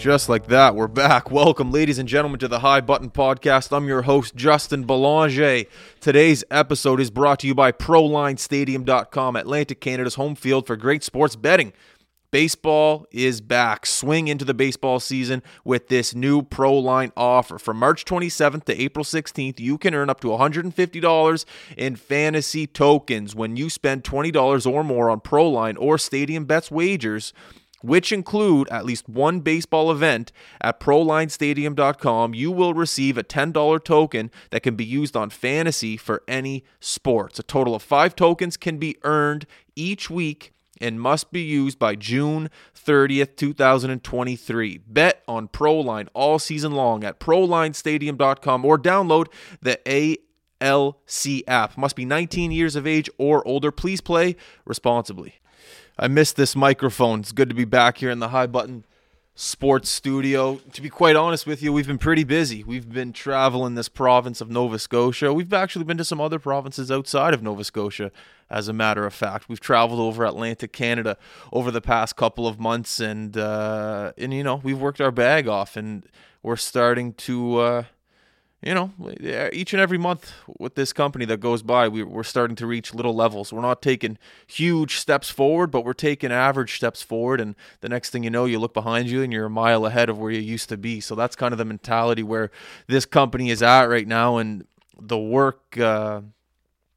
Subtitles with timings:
[0.00, 1.30] Just like that, we're back.
[1.30, 3.70] Welcome, ladies and gentlemen, to the High Button Podcast.
[3.76, 5.64] I'm your host, Justin Belanger.
[6.00, 11.36] Today's episode is brought to you by ProLineStadium.com, Atlantic Canada's home field for great sports
[11.36, 11.74] betting.
[12.30, 13.84] Baseball is back.
[13.84, 17.58] Swing into the baseball season with this new ProLine offer.
[17.58, 21.44] From March 27th to April 16th, you can earn up to $150
[21.76, 27.34] in fantasy tokens when you spend $20 or more on ProLine or Stadium Bets wagers
[27.82, 34.30] which include at least one baseball event at ProLineStadium.com, you will receive a $10 token
[34.50, 37.38] that can be used on fantasy for any sports.
[37.38, 41.94] A total of five tokens can be earned each week and must be used by
[41.94, 44.78] June 30th, 2023.
[44.86, 49.26] Bet on ProLine all season long at ProLineStadium.com or download
[49.60, 49.78] the
[50.60, 51.76] ALC app.
[51.76, 53.70] Must be 19 years of age or older.
[53.70, 55.39] Please play responsibly.
[56.02, 57.20] I missed this microphone.
[57.20, 58.86] It's good to be back here in the High Button
[59.34, 60.56] Sports Studio.
[60.72, 62.64] To be quite honest with you, we've been pretty busy.
[62.64, 65.34] We've been traveling this province of Nova Scotia.
[65.34, 68.12] We've actually been to some other provinces outside of Nova Scotia,
[68.48, 69.50] as a matter of fact.
[69.50, 71.18] We've traveled over Atlantic Canada
[71.52, 75.48] over the past couple of months, and uh, and you know we've worked our bag
[75.48, 76.06] off, and
[76.42, 77.58] we're starting to.
[77.58, 77.84] Uh,
[78.62, 82.22] you know, eh, each and every month with this company that goes by, we, we're
[82.22, 83.52] starting to reach little levels.
[83.52, 87.40] We're not taking huge steps forward, but we're taking average steps forward.
[87.40, 90.10] And the next thing you know, you look behind you and you're a mile ahead
[90.10, 91.00] of where you used to be.
[91.00, 92.50] So that's kind of the mentality where
[92.86, 94.36] this company is at right now.
[94.36, 94.66] And
[95.00, 96.20] the work, uh,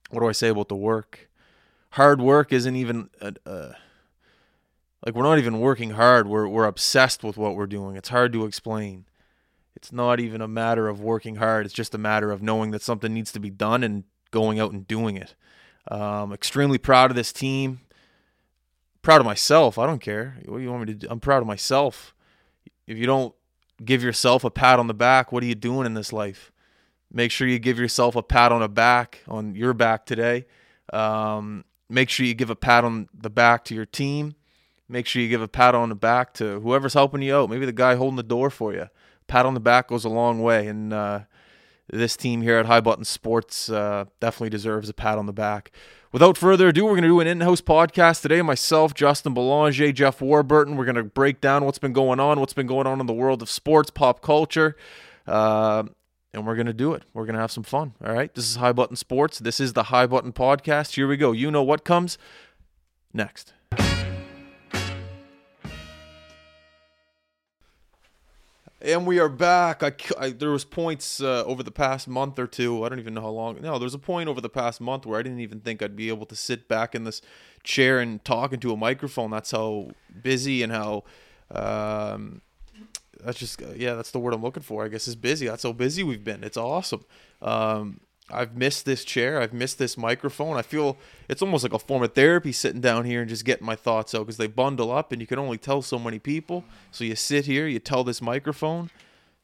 [0.10, 1.30] what do I say about the work?
[1.92, 3.10] Hard work isn't even.
[3.22, 3.76] A, a,
[5.06, 6.28] like we're not even working hard.
[6.28, 7.98] We're we're obsessed with what we're doing.
[7.98, 9.04] It's hard to explain
[9.76, 11.66] it's not even a matter of working hard.
[11.66, 14.72] It's just a matter of knowing that something needs to be done and going out
[14.72, 15.36] and doing it.
[15.90, 17.82] Um, extremely proud of this team.
[19.02, 19.78] Proud of myself.
[19.78, 20.38] I don't care.
[20.46, 21.08] What do you want me to do?
[21.10, 22.14] I'm proud of myself.
[22.88, 23.34] If you don't
[23.84, 26.52] give yourself a pat on the back, what are you doing in this life?
[27.12, 30.46] Make sure you give yourself a pat on the back on your back today.
[30.92, 34.36] Um, make sure you give a pat on the back to your team.
[34.88, 37.50] Make sure you give a pat on the back to whoever's helping you out.
[37.50, 38.88] Maybe the guy holding the door for you
[39.34, 40.68] pat on the back goes a long way.
[40.68, 41.22] And uh,
[41.92, 45.72] this team here at High Button Sports uh, definitely deserves a pat on the back.
[46.12, 48.44] Without further ado, we're going to do an in-house podcast today.
[48.44, 50.76] Myself, Justin Belanger, Jeff Warburton.
[50.76, 53.14] We're going to break down what's been going on, what's been going on in the
[53.14, 54.78] world of sports, pop culture,
[55.26, 55.82] uh,
[56.32, 57.02] and we're going to do it.
[57.16, 57.96] We're going to have some fun.
[58.06, 58.32] All right.
[58.36, 59.40] This is High Button Sports.
[59.40, 60.94] This is the High Button Podcast.
[60.94, 61.32] Here we go.
[61.32, 62.20] You know what comes
[63.12, 63.54] next.
[68.84, 69.82] And we are back.
[69.82, 72.84] I, I there was points uh, over the past month or two.
[72.84, 73.62] I don't even know how long.
[73.62, 75.96] No, there was a point over the past month where I didn't even think I'd
[75.96, 77.22] be able to sit back in this
[77.64, 79.32] chair and talk into a microphone.
[79.32, 79.92] That's how
[80.22, 81.06] busy and how.
[81.50, 82.42] Um,
[83.24, 83.94] that's just yeah.
[83.94, 84.84] That's the word I'm looking for.
[84.84, 85.48] I guess is busy.
[85.48, 86.44] That's how busy we've been.
[86.44, 87.06] It's awesome.
[87.42, 88.02] Um,
[88.32, 89.42] I've missed this chair.
[89.42, 90.58] I've missed this microphone.
[90.58, 90.98] I feel
[91.28, 94.16] it's almost like a form of therapy sitting down here and just getting my thoughts
[94.16, 96.64] out because they bundle up and you can only tell so many people.
[96.92, 98.90] So you sit here, you tell this microphone.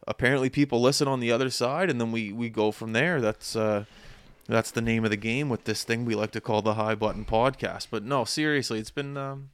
[0.07, 3.19] Apparently, people listen on the other side, and then we we go from there.
[3.22, 3.84] That's uh,
[4.47, 6.96] that's the name of the game with this thing we like to call the High
[6.96, 7.88] Button Podcast.
[7.91, 9.50] But no, seriously, it's been um,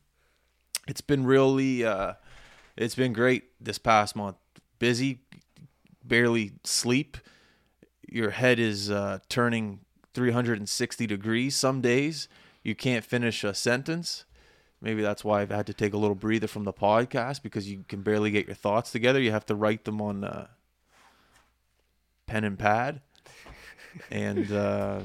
[0.87, 2.13] it's been really uh,
[2.77, 4.37] it's been great this past month.
[4.77, 5.19] Busy,
[6.05, 7.17] barely sleep
[8.07, 9.79] your head is uh, turning
[10.13, 12.27] 360 degrees some days
[12.65, 14.25] you can't finish a sentence.
[14.81, 17.85] Maybe that's why i've had to take a little breather from the podcast because you
[17.87, 19.21] can barely get your thoughts together.
[19.21, 20.47] You have to write them on uh,
[22.25, 23.01] pen and pad.
[24.09, 25.01] And uh,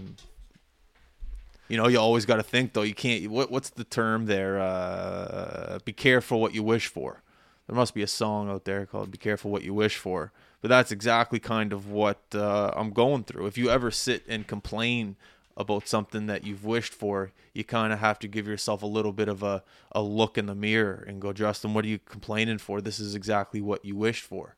[1.68, 2.82] you know you always got to think though.
[2.82, 4.58] You can't what, what's the term there?
[4.58, 7.22] Uh, be careful what you wish for.
[7.66, 10.68] There must be a song out there called be careful what you wish for but
[10.68, 13.46] that's exactly kind of what uh, I'm going through.
[13.46, 15.16] If you ever sit and complain
[15.56, 19.12] about something that you've wished for, you kind of have to give yourself a little
[19.12, 19.62] bit of a,
[19.92, 22.80] a look in the mirror and go, Justin, what are you complaining for?
[22.80, 24.56] This is exactly what you wished for.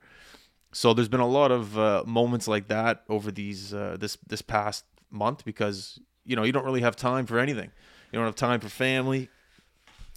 [0.72, 4.40] So there's been a lot of uh, moments like that over these uh, this this
[4.40, 7.70] past month because you know you don't really have time for anything.
[8.10, 9.28] You don't have time for family.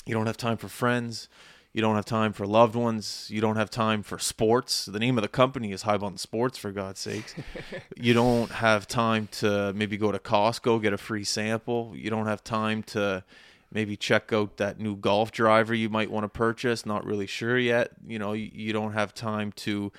[0.06, 1.28] You don't have time for friends.
[1.76, 3.28] You don't have time for loved ones.
[3.30, 4.86] You don't have time for sports.
[4.86, 7.36] The name of the company is High Button Sports, for God's sakes.
[7.98, 11.92] you don't have time to maybe go to Costco, get a free sample.
[11.94, 13.26] You don't have time to
[13.74, 16.86] maybe check out that new golf driver you might want to purchase.
[16.86, 17.92] Not really sure yet.
[18.08, 19.92] You know, you, you don't have time to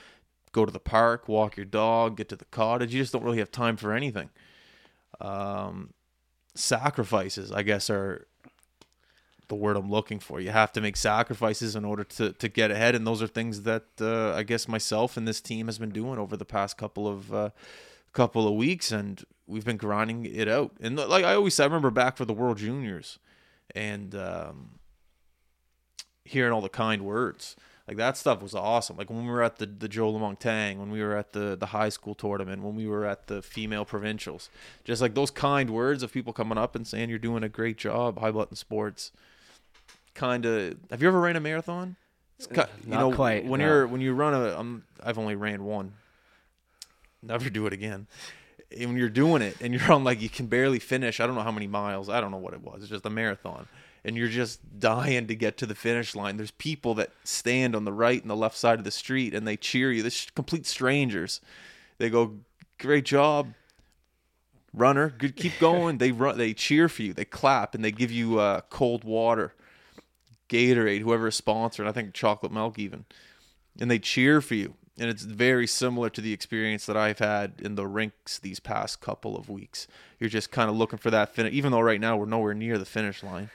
[0.52, 2.94] go to the park, walk your dog, get to the cottage.
[2.94, 4.31] You just don't really have time for anything.
[5.20, 5.93] Um,
[6.55, 8.26] sacrifices, I guess, are
[9.48, 10.40] the word I'm looking for.
[10.40, 13.62] You have to make sacrifices in order to to get ahead, and those are things
[13.62, 17.06] that uh, I guess myself and this team has been doing over the past couple
[17.08, 17.50] of uh,
[18.12, 20.72] couple of weeks, and we've been grinding it out.
[20.81, 23.19] And like I always said, I remember back for the World Juniors,
[23.75, 24.78] and um,
[26.25, 27.56] hearing all the kind words.
[27.87, 28.96] Like that stuff was awesome.
[28.96, 31.66] Like when we were at the the Joe Tang, when we were at the the
[31.66, 34.50] high school tournament, when we were at the female provincials,
[34.84, 37.78] just like those kind words of people coming up and saying you're doing a great
[37.78, 39.12] job, high button sports.
[40.16, 40.76] Kind of.
[40.90, 41.96] Have you ever ran a marathon?
[42.38, 43.66] It's ki- you Not know, quite, When no.
[43.66, 45.92] you're when you run a, um, I've only ran one.
[47.22, 48.06] Never do it again.
[48.76, 51.34] And when you're doing it and you're on like you can barely finish, I don't
[51.36, 52.08] know how many miles.
[52.08, 52.80] I don't know what it was.
[52.82, 53.68] It's just a marathon
[54.04, 56.36] and you're just dying to get to the finish line.
[56.36, 59.46] There's people that stand on the right and the left side of the street and
[59.46, 60.02] they cheer you.
[60.02, 61.40] This complete strangers.
[61.98, 62.36] They go,
[62.78, 63.52] "Great job,
[64.72, 65.08] runner.
[65.10, 66.38] Good, keep going." they run.
[66.38, 67.14] They cheer for you.
[67.14, 69.54] They clap and they give you uh, cold water,
[70.48, 71.87] Gatorade, whoever is sponsored.
[71.87, 73.04] I think chocolate milk even,
[73.81, 74.75] and they cheer for you.
[74.98, 79.02] And it's very similar to the experience that I've had in the rinks these past
[79.02, 79.87] couple of weeks.
[80.19, 82.78] You're just kind of looking for that finish, even though right now we're nowhere near
[82.78, 83.50] the finish line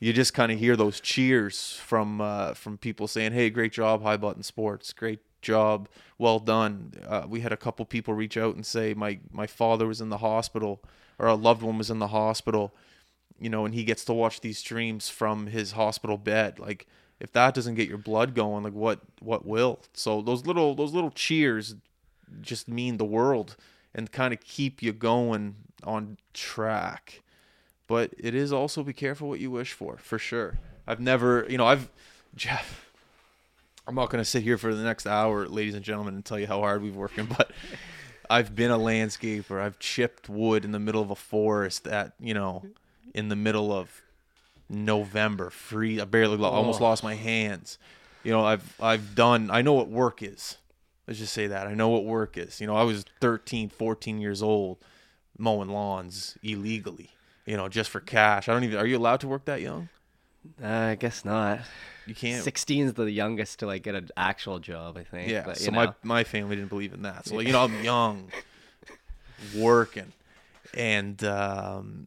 [0.00, 4.02] you just kind of hear those cheers from uh, from people saying, "Hey, great job,
[4.02, 4.92] High Button Sports.
[4.92, 5.88] Great job,
[6.18, 9.86] well done." Uh, we had a couple people reach out and say, "My my father
[9.86, 10.80] was in the hospital,
[11.18, 12.72] or a loved one was in the hospital,
[13.40, 16.86] you know, and he gets to watch these streams from his hospital bed." Like,
[17.18, 19.80] if that doesn't get your blood going, like what what will?
[19.94, 21.74] So those little those little cheers
[22.40, 23.56] just mean the world
[23.94, 27.22] and kind of keep you going on track
[27.90, 31.58] but it is also be careful what you wish for for sure i've never you
[31.58, 31.90] know i've
[32.36, 32.90] jeff
[33.86, 36.38] i'm not going to sit here for the next hour ladies and gentlemen and tell
[36.38, 37.50] you how hard we've working but
[38.28, 42.32] i've been a landscaper i've chipped wood in the middle of a forest at you
[42.34, 42.62] know
[43.14, 44.02] in the middle of
[44.68, 47.78] november free i barely lo- almost lost my hands.
[48.22, 50.56] You know i've i've done i know what work is.
[51.06, 51.66] Let's just say that.
[51.66, 52.60] I know what work is.
[52.60, 54.78] You know i was 13 14 years old
[55.38, 57.10] mowing lawns illegally
[57.46, 58.48] you know just for cash.
[58.48, 59.88] I don't even are you allowed to work that young?
[60.62, 61.60] Uh, I guess not.
[62.06, 62.42] you can't?
[62.42, 65.28] 16 is the youngest to like get an actual job, I think.
[65.28, 67.26] yeah but, so you my my family didn't believe in that.
[67.26, 68.30] So like, you know i'm young
[69.56, 70.12] working.
[70.74, 72.06] And um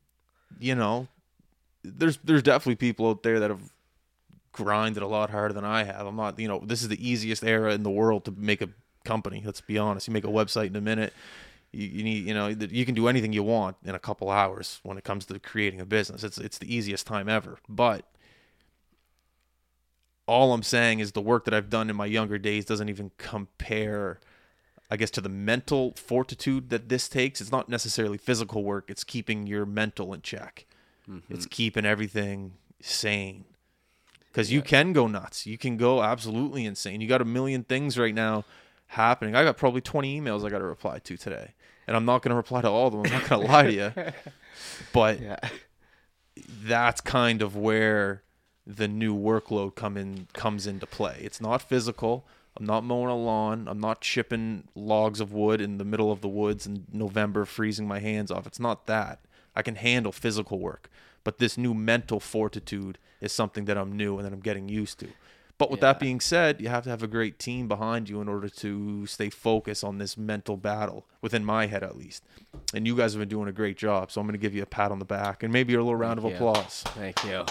[0.64, 1.08] you know
[1.84, 3.74] there's there's definitely people out there that have
[4.52, 6.06] grinded a lot harder than i have.
[6.06, 8.70] I'm not you know this is the easiest era in the world to make a
[9.04, 10.08] company let's be honest.
[10.08, 11.14] You make a website in a minute
[11.74, 14.80] you, you need you know you can do anything you want in a couple hours
[14.84, 16.24] when it comes to creating a business.
[16.24, 17.58] It's it's the easiest time ever.
[17.68, 18.06] But
[20.26, 23.12] all I'm saying is the work that I've done in my younger days doesn't even
[23.18, 24.22] compare,
[24.92, 27.42] I guess, to the mental fortitude that this takes.
[27.42, 30.66] It's not necessarily physical work, it's keeping your mental in check,
[31.10, 31.34] mm-hmm.
[31.34, 33.46] it's keeping everything sane.
[34.32, 35.46] Because you can go nuts.
[35.46, 37.02] You can go absolutely insane.
[37.02, 38.46] You got a million things right now
[38.88, 39.36] happening.
[39.36, 41.54] I got probably 20 emails I got to reply to today.
[41.86, 43.04] And I'm not going to reply to all of them.
[43.06, 43.94] I'm not going to lie to you.
[44.94, 45.40] But yeah.
[46.36, 48.24] that's kind of where
[48.66, 51.18] the new workload come in comes into play.
[51.22, 52.26] It's not physical.
[52.58, 53.68] I'm not mowing a lawn.
[53.68, 57.88] I'm not chipping logs of wood in the middle of the woods in November, freezing
[57.88, 58.46] my hands off.
[58.46, 59.20] It's not that.
[59.56, 60.90] I can handle physical work,
[61.24, 65.00] but this new mental fortitude is something that I'm new and that I'm getting used
[65.00, 65.10] to.
[65.60, 68.28] But with that being said, you have to have a great team behind you in
[68.28, 72.24] order to stay focused on this mental battle, within my head at least.
[72.74, 74.64] And you guys have been doing a great job, so I'm going to give you
[74.64, 76.36] a pat on the back and maybe a little round of you.
[76.36, 77.46] applause Thank you.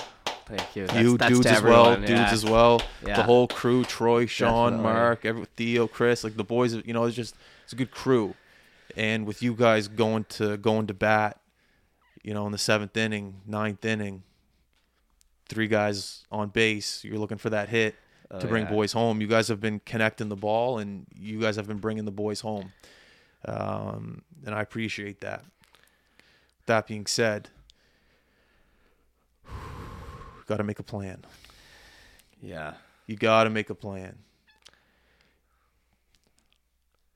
[0.57, 0.83] Thank you.
[0.83, 2.33] you That's- that's dudes as well, everyone, dudes yeah.
[2.33, 4.93] as well, the whole crew, Troy, Sean, Definitely.
[4.93, 6.75] Mark, every, Theo, Chris, like the boys.
[6.75, 8.35] You know, it's just it's a good crew,
[8.97, 11.41] and with you guys going to going to bat,
[12.23, 14.25] you know, in the seventh inning, ninth inning,
[15.49, 17.95] three guys on base, you're looking for that hit
[18.31, 18.71] Oh, to bring yeah.
[18.71, 19.21] boys home.
[19.21, 22.41] You guys have been connecting the ball, and you guys have been bringing the boys
[22.41, 22.73] home,
[23.47, 25.45] um, and I appreciate that.
[26.67, 27.51] That being said,
[30.47, 31.25] got to make a plan.
[32.41, 32.75] Yeah.
[33.07, 34.19] You got to make a plan.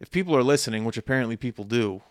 [0.00, 2.02] If people are listening, which apparently people do,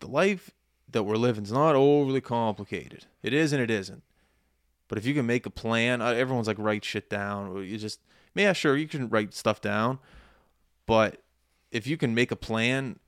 [0.00, 0.50] the life
[0.90, 3.06] that we're living is not overly complicated.
[3.22, 4.02] It is and it isn't.
[4.88, 7.48] But if you can make a plan, uh, everyone's like write shit down.
[7.48, 8.00] Or you just,
[8.34, 9.98] yeah, sure, you can write stuff down.
[10.86, 11.22] But
[11.70, 12.98] if you can make a plan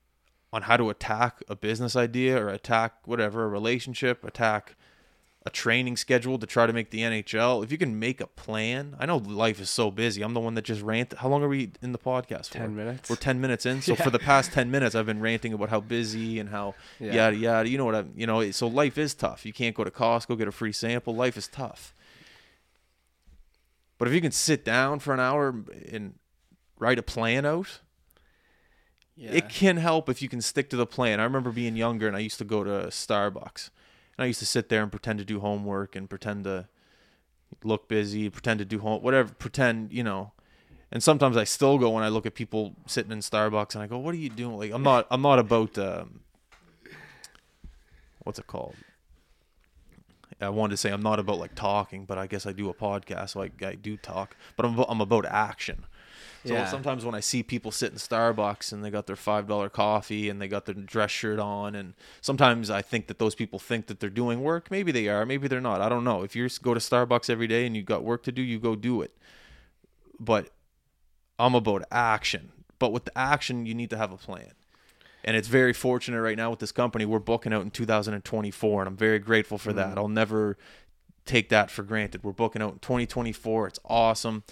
[0.52, 4.76] on how to attack a business idea or attack whatever, a relationship, attack
[5.46, 8.94] a training schedule to try to make the NHL, if you can make a plan,
[8.98, 10.20] I know life is so busy.
[10.20, 11.14] I'm the one that just rant.
[11.14, 12.48] How long are we in the podcast?
[12.48, 12.58] For?
[12.58, 13.08] 10 minutes.
[13.08, 13.80] We're 10 minutes in.
[13.90, 17.14] So for the past 10 minutes, I've been ranting about how busy and how Yeah.
[17.14, 17.68] yada yada.
[17.70, 18.12] You know what I'm.
[18.14, 19.46] You know, so life is tough.
[19.46, 21.14] You can't go to Costco get a free sample.
[21.16, 21.94] Life is tough.
[23.98, 25.54] But if you can sit down for an hour
[25.92, 26.14] and
[26.78, 27.80] write a plan out,
[29.16, 29.30] Yeah.
[29.32, 31.18] it can help if you can stick to the plan.
[31.20, 33.70] I remember being younger and I used to go to Starbucks.
[34.20, 36.68] And I used to sit there and pretend to do homework and pretend to
[37.64, 40.32] look busy, pretend to do home whatever, pretend, you know.
[40.92, 43.86] And sometimes I still go when I look at people sitting in Starbucks and I
[43.86, 46.20] go, "What are you doing?" Like I'm not I'm not about um
[48.24, 48.74] what's it called?
[50.38, 52.74] I wanted to say I'm not about like talking, but I guess I do a
[52.74, 54.36] podcast, so I, I do talk.
[54.54, 55.86] But I'm about, I'm about action.
[56.44, 56.64] So Yeah.
[56.66, 60.30] sometimes when I see people sit in Starbucks and they got their five dollar coffee
[60.30, 63.86] and they got their dress shirt on, and sometimes I think that those people think
[63.88, 64.70] that they're doing work.
[64.70, 65.80] Maybe they are, maybe they're not.
[65.80, 66.22] I don't know.
[66.22, 68.74] If you go to Starbucks every day and you got work to do, you go
[68.74, 69.16] do it.
[70.18, 70.50] But
[71.38, 72.52] I'm about action.
[72.78, 74.52] But with the action, you need to have a plan.
[75.22, 77.04] And it's very fortunate right now with this company.
[77.04, 79.96] We're booking out in 2024, and I'm very grateful for that.
[79.96, 79.98] Mm.
[79.98, 80.56] I'll never
[81.26, 82.24] take that for granted.
[82.24, 83.66] We're booking out in 2024.
[83.66, 84.44] It's awesome.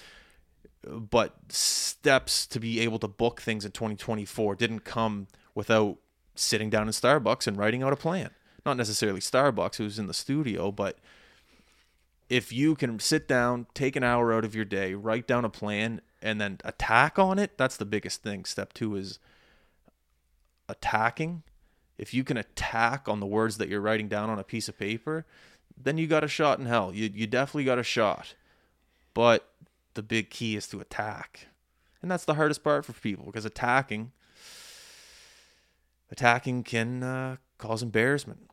[0.89, 5.99] But steps to be able to book things in 2024 didn't come without
[6.35, 8.31] sitting down in Starbucks and writing out a plan.
[8.65, 10.99] Not necessarily Starbucks, who's in the studio, but
[12.29, 15.51] if you can sit down, take an hour out of your day, write down a
[15.51, 18.45] plan, and then attack on it, that's the biggest thing.
[18.45, 19.19] Step two is
[20.69, 21.43] attacking.
[21.97, 24.79] If you can attack on the words that you're writing down on a piece of
[24.79, 25.27] paper,
[25.77, 26.93] then you got a shot in hell.
[26.95, 28.35] You you definitely got a shot.
[29.15, 29.49] But
[29.95, 31.49] the big key is to attack.
[32.03, 34.13] And that's the hardest part for people because attacking
[36.11, 38.51] attacking can uh, cause embarrassment.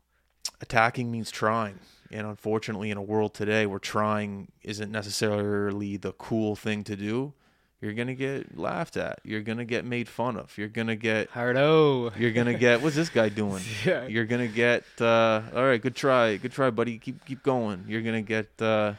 [0.60, 1.78] Attacking means trying.
[2.10, 7.34] And unfortunately in a world today where trying isn't necessarily the cool thing to do,
[7.80, 9.20] you're going to get laughed at.
[9.22, 10.56] You're going to get made fun of.
[10.56, 12.10] You're going to get Hardo.
[12.18, 13.62] you're gonna get what's this guy doing?
[13.84, 14.06] Yeah.
[14.06, 15.80] You're gonna get uh, all right.
[15.80, 16.98] Good try, good try, buddy.
[16.98, 17.84] Keep keep going.
[17.86, 18.48] You're gonna get.
[18.60, 18.94] Uh,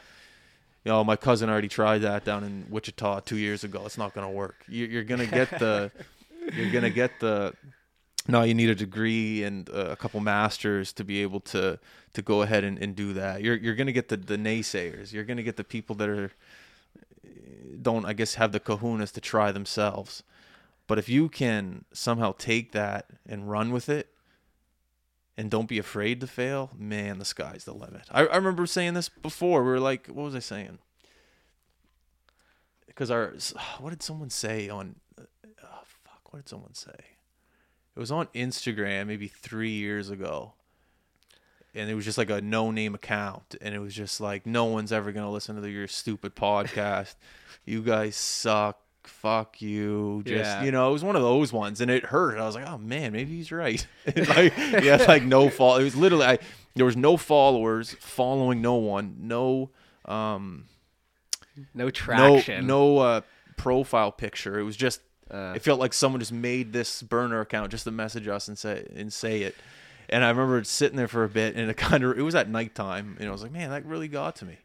[0.88, 3.82] you know, my cousin already tried that down in Wichita two years ago.
[3.84, 4.64] It's not gonna work.
[4.68, 5.92] You're, you're gonna get the.
[6.54, 7.52] you're gonna get the.
[8.26, 11.78] No, you need a degree and uh, a couple masters to be able to
[12.14, 13.42] to go ahead and, and do that.
[13.42, 15.12] You're you're gonna get the the naysayers.
[15.12, 16.32] You're gonna get the people that are
[17.82, 20.22] don't I guess have the kahunas to try themselves.
[20.86, 24.08] But if you can somehow take that and run with it
[25.38, 28.02] and don't be afraid to fail, man, the sky's the limit.
[28.10, 29.62] I, I remember saying this before.
[29.62, 30.78] We were like, what was I saying?
[32.88, 33.34] Because our,
[33.78, 35.22] what did someone say on, uh,
[35.62, 36.90] oh, fuck, what did someone say?
[36.90, 40.54] It was on Instagram maybe three years ago.
[41.72, 43.54] And it was just like a no name account.
[43.60, 47.14] And it was just like, no one's ever going to listen to your stupid podcast.
[47.64, 50.62] you guys suck fuck you just Yeah.
[50.62, 52.38] you know it was one of those ones and it hurt.
[52.38, 53.86] I was like oh man maybe he's right.
[54.16, 56.38] Like yeah like no fall it was literally i
[56.74, 59.70] there was no followers following no one no
[60.04, 60.66] um
[61.74, 62.66] No traction.
[62.66, 63.20] no no uh
[63.56, 64.58] profile picture.
[64.58, 65.00] It was just
[65.30, 68.56] Uh, it felt like someone just made this burner account just to message us and
[68.56, 69.54] say and say it.
[70.08, 72.48] And i remember sitting there for a bit and it kind of it was at
[72.48, 74.56] nighttime and i was like man that really got to me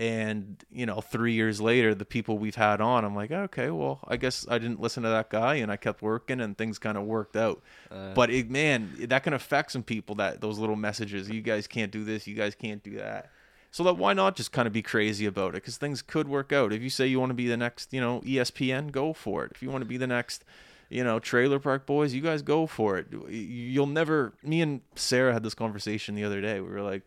[0.00, 4.00] and you know three years later the people we've had on i'm like okay well
[4.08, 6.96] i guess i didn't listen to that guy and i kept working and things kind
[6.96, 7.62] of worked out.
[7.90, 8.14] Uh.
[8.14, 11.92] but it man that can affect some people that those little messages you guys can't
[11.92, 13.30] do this you guys can't do that.
[13.72, 15.62] So that why not just kind of be crazy about it?
[15.62, 16.72] Because things could work out.
[16.72, 19.52] If you say you want to be the next you know espn go for it.
[19.54, 20.44] If you want to be the next
[20.88, 23.08] you know trailer park boys you guys go for it.
[23.28, 26.60] You'll never me and sarah had this conversation the other day.
[26.60, 27.06] We were like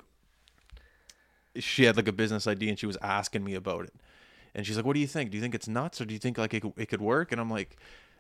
[1.58, 3.94] she had like a business idea and she was asking me about it.
[4.56, 5.32] And she's like what do you think?
[5.32, 7.32] Do you think it's nuts or do you think like it, it could work?
[7.32, 7.78] And i'm like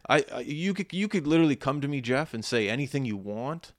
[0.09, 3.17] I, I you could you could literally come to me jeff and say anything you
[3.17, 3.71] want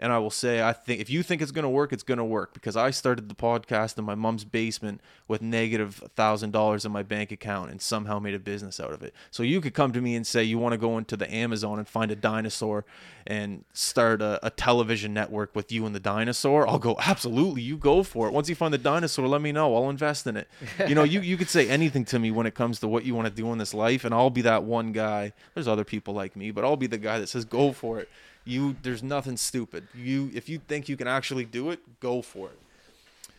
[0.00, 2.18] and I will say I think if you think it's going to work, it's going
[2.18, 6.86] to work because I started the podcast in my mom's basement with negative thousand dollars
[6.86, 9.14] in my bank account and somehow made a business out of it.
[9.30, 11.78] So you could come to me and say you want to go into the Amazon
[11.78, 12.86] and find a dinosaur
[13.26, 16.66] and start a, a television network with you and the dinosaur.
[16.66, 17.60] I'll go absolutely.
[17.60, 18.32] You go for it.
[18.32, 19.76] Once you find the dinosaur, let me know.
[19.76, 20.48] I'll invest in it.
[20.88, 23.14] You know, you you could say anything to me when it comes to what you
[23.14, 25.34] want to do in this life, and I'll be that one guy.
[25.52, 28.08] There's other people like me, but I'll be the guy that says go for it
[28.50, 29.88] you there's nothing stupid.
[29.94, 32.58] You if you think you can actually do it go for it.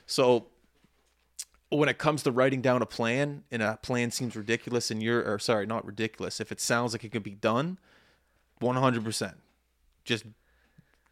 [0.07, 0.45] So
[1.69, 5.23] when it comes to writing down a plan and a plan seems ridiculous and you're
[5.23, 7.77] or sorry not ridiculous if it sounds like it could be done
[8.61, 9.33] 100%
[10.03, 10.25] just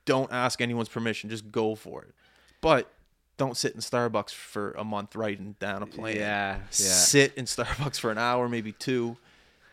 [0.05, 1.29] don't ask anyone's permission.
[1.29, 2.13] Just go for it.
[2.61, 2.91] But
[3.37, 6.15] don't sit in Starbucks for a month writing down a plan.
[6.15, 6.61] Yeah, yeah.
[6.71, 9.17] Sit in Starbucks for an hour, maybe two,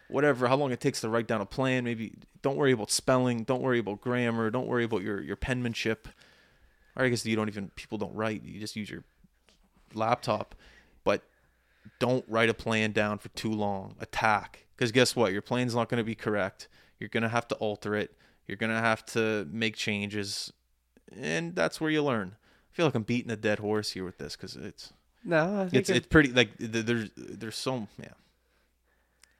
[0.08, 0.48] whatever.
[0.48, 1.84] How long it takes to write down a plan.
[1.84, 3.44] Maybe don't worry about spelling.
[3.44, 4.50] Don't worry about grammar.
[4.50, 6.08] Don't worry about your your penmanship.
[6.96, 8.42] Or I guess you don't even people don't write.
[8.44, 9.04] You just use your
[9.94, 10.54] laptop.
[11.04, 11.22] But
[11.98, 13.94] don't write a plan down for too long.
[14.00, 14.66] Attack.
[14.76, 15.32] Because guess what?
[15.32, 16.68] Your plan's not going to be correct.
[16.98, 18.14] You're going to have to alter it.
[18.46, 20.52] You're going to have to make changes.
[21.16, 22.36] And that's where you learn.
[22.72, 24.92] I feel like I'm beating a dead horse here with this because it's
[25.24, 28.08] No, I think it's it- it's pretty like there's there's so yeah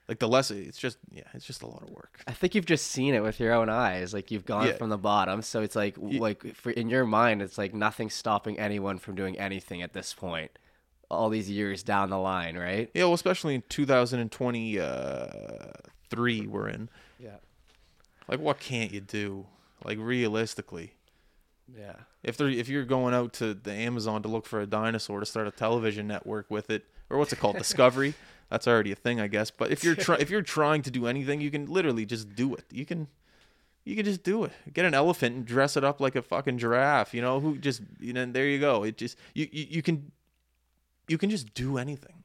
[0.07, 2.65] like the less it's just yeah it's just a lot of work I think you've
[2.65, 4.13] just seen it with your own eyes.
[4.13, 4.77] Like you've gone Yeah.
[4.77, 8.59] from the bottom, so it's like like for in your mind, it's like nothing's stopping
[8.59, 10.51] anyone from doing anything at this point.
[11.09, 12.89] All these years down the line, right?
[12.93, 17.35] yeah well especially in 2023 we're in Yeah.
[18.27, 19.45] like what can't you do
[19.83, 20.93] like realistically
[21.73, 21.93] Yeah.
[22.23, 25.25] if they're if you're going out to the Amazon to look for a dinosaur to
[25.25, 28.13] start a television network with it or what's it called Discovery
[28.49, 29.51] that's already a thing I guess.
[29.51, 32.53] But if you're try- if you're trying to do anything you can literally just do
[32.55, 32.65] it.
[32.71, 33.07] You can
[33.83, 34.51] you can just do it.
[34.73, 37.81] Get an elephant and dress it up like a fucking giraffe you know who just
[37.99, 38.83] you know there you go.
[38.83, 40.11] It just you you, you can
[41.07, 42.23] you can just do anything.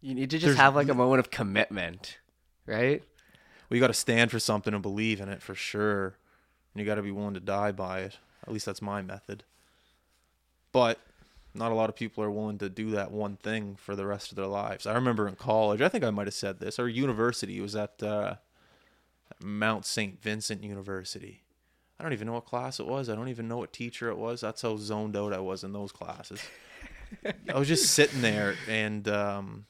[0.00, 2.18] You need to just There's- have like a moment of commitment,
[2.66, 3.02] right?
[3.68, 6.16] well you got to stand for something and believe in it for sure.
[6.74, 8.18] And you got to be willing to die by it.
[8.46, 9.44] At least that's my method.
[10.72, 10.98] But
[11.54, 14.30] not a lot of people are willing to do that one thing for the rest
[14.30, 14.86] of their lives.
[14.86, 17.76] I remember in college i think i might have said this or university it was
[17.76, 18.36] at uh,
[19.42, 21.42] mount st vincent university.
[21.98, 23.08] I don't even know what class it was.
[23.08, 24.40] I don't even know what teacher it was.
[24.40, 26.42] That's how zoned out i was in those classes.
[27.52, 29.66] I was just sitting there and um,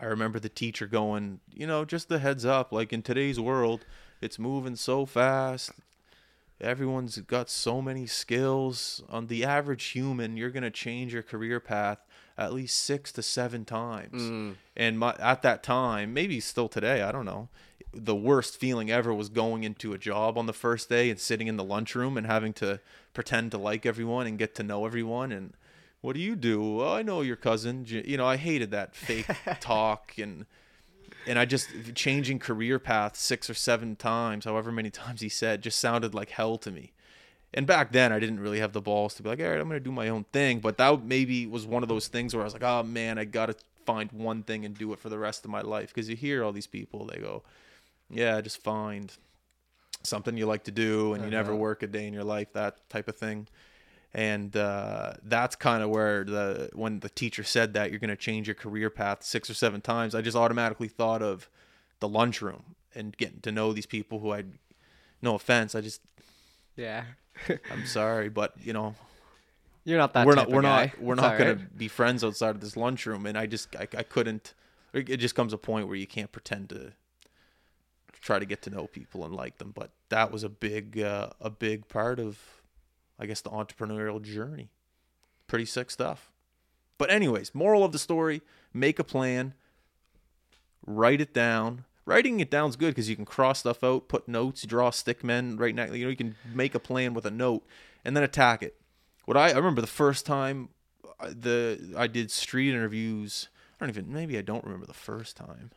[0.00, 3.84] I remember the teacher going, you know, just the heads up, like in today's world,
[4.20, 5.72] it's moving so fast.
[6.60, 9.02] Everyone's got so many skills.
[9.08, 11.98] On the average human, you're going to change your career path
[12.36, 14.22] at least six to seven times.
[14.22, 14.54] Mm.
[14.76, 17.48] And my, at that time, maybe still today, I don't know.
[17.92, 21.48] The worst feeling ever was going into a job on the first day and sitting
[21.48, 22.80] in the lunchroom and having to
[23.12, 25.32] pretend to like everyone and get to know everyone.
[25.32, 25.54] And
[26.00, 26.76] what do you do?
[26.76, 27.84] Well, I know your cousin.
[27.88, 29.26] You know, I hated that fake
[29.60, 30.46] talk and
[31.28, 35.62] and I just changing career paths six or seven times, however many times he said,
[35.62, 36.92] just sounded like hell to me.
[37.54, 39.68] And back then, I didn't really have the balls to be like, all right, I'm
[39.68, 40.60] gonna do my own thing.
[40.60, 43.24] But that maybe was one of those things where I was like, oh man, I
[43.24, 43.54] gotta
[43.86, 45.88] find one thing and do it for the rest of my life.
[45.88, 47.42] Because you hear all these people, they go,
[48.10, 49.12] yeah, just find
[50.02, 52.88] something you like to do, and you never work a day in your life, that
[52.88, 53.48] type of thing
[54.18, 58.16] and uh, that's kind of where the when the teacher said that you're going to
[58.16, 61.48] change your career path six or seven times i just automatically thought of
[62.00, 64.42] the lunchroom and getting to know these people who i
[65.22, 66.00] no offense i just
[66.74, 67.04] Yeah.
[67.70, 68.96] i'm sorry but you know
[69.84, 70.26] You're not that.
[70.26, 71.70] we're not we're not we're It's not going right.
[71.70, 74.52] to be friends outside of this lunchroom and i just I, I couldn't
[74.92, 76.92] it just comes a point where you can't pretend to
[78.20, 81.28] try to get to know people and like them but that was a big uh,
[81.40, 82.38] a big part of
[83.18, 84.70] i guess the entrepreneurial journey
[85.46, 86.32] pretty sick stuff
[86.96, 89.54] but anyways moral of the story make a plan
[90.86, 94.62] write it down writing it down's good because you can cross stuff out put notes
[94.62, 97.66] draw stick men right now you know you can make a plan with a note
[98.04, 98.76] and then attack it
[99.26, 100.70] what I, I remember the first time
[101.20, 103.48] uh, the I did street interviews.
[103.80, 105.70] I don't even maybe I don't remember the first time.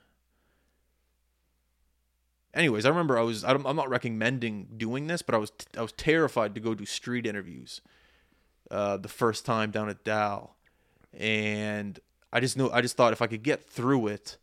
[2.54, 5.94] Anyways, I remember I was I'm not recommending doing this, but I was I was
[5.94, 7.82] terrified to go do street interviews.
[8.70, 10.52] Uh, the first time down at Dow,
[11.18, 12.00] and
[12.32, 14.38] I just know I just thought if I could get through it,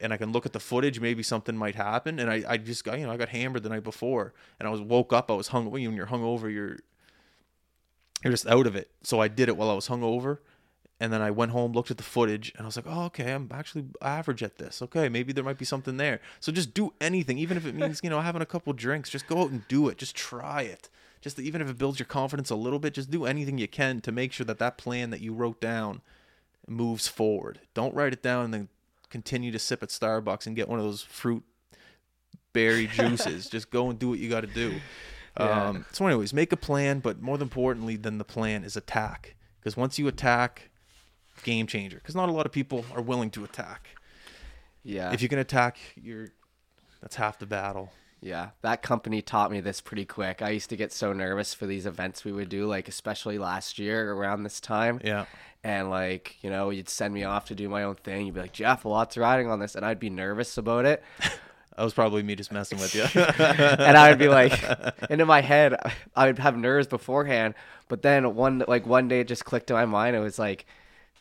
[0.00, 2.18] and I can look at the footage, maybe something might happen.
[2.18, 4.70] And I, I just got you know I got hammered the night before, and I
[4.70, 5.30] was woke up.
[5.30, 6.78] I was hung when you're hung over, you're
[8.22, 8.90] you're just out of it.
[9.02, 10.38] So I did it while I was hungover,
[11.00, 13.32] and then I went home, looked at the footage, and I was like, "Oh, okay,
[13.32, 14.82] I'm actually average at this.
[14.82, 18.00] Okay, maybe there might be something there." So just do anything, even if it means
[18.02, 19.10] you know having a couple drinks.
[19.10, 19.98] Just go out and do it.
[19.98, 20.90] Just try it.
[21.20, 24.00] Just even if it builds your confidence a little bit, just do anything you can
[24.02, 26.02] to make sure that that plan that you wrote down
[26.68, 27.60] moves forward.
[27.74, 28.68] Don't write it down and then
[29.10, 31.42] continue to sip at Starbucks and get one of those fruit
[32.52, 33.48] berry juices.
[33.48, 34.80] just go and do what you got to do.
[35.38, 35.68] Yeah.
[35.68, 39.36] Um, so, anyways, make a plan, but more importantly than the plan is attack.
[39.60, 40.69] Because once you attack,
[41.40, 41.96] game changer.
[41.96, 43.88] Because not a lot of people are willing to attack.
[44.82, 45.12] Yeah.
[45.12, 46.28] If you can attack, you're
[47.00, 47.92] that's half the battle.
[48.22, 50.42] Yeah, that company taught me this pretty quick.
[50.42, 53.78] I used to get so nervous for these events we would do, like especially last
[53.78, 55.00] year around this time.
[55.02, 55.24] Yeah.
[55.64, 58.26] And like, you know, you'd send me off to do my own thing.
[58.26, 59.74] You'd be like, Jeff, a lot's riding on this.
[59.74, 61.02] And I'd be nervous about it.
[61.76, 63.04] That was probably me just messing with you.
[63.14, 64.52] and I would be like,
[65.08, 65.76] and in my head,
[66.14, 67.54] I would have nerves beforehand.
[67.88, 70.14] But then one like one day, it just clicked in my mind.
[70.14, 70.66] It was like,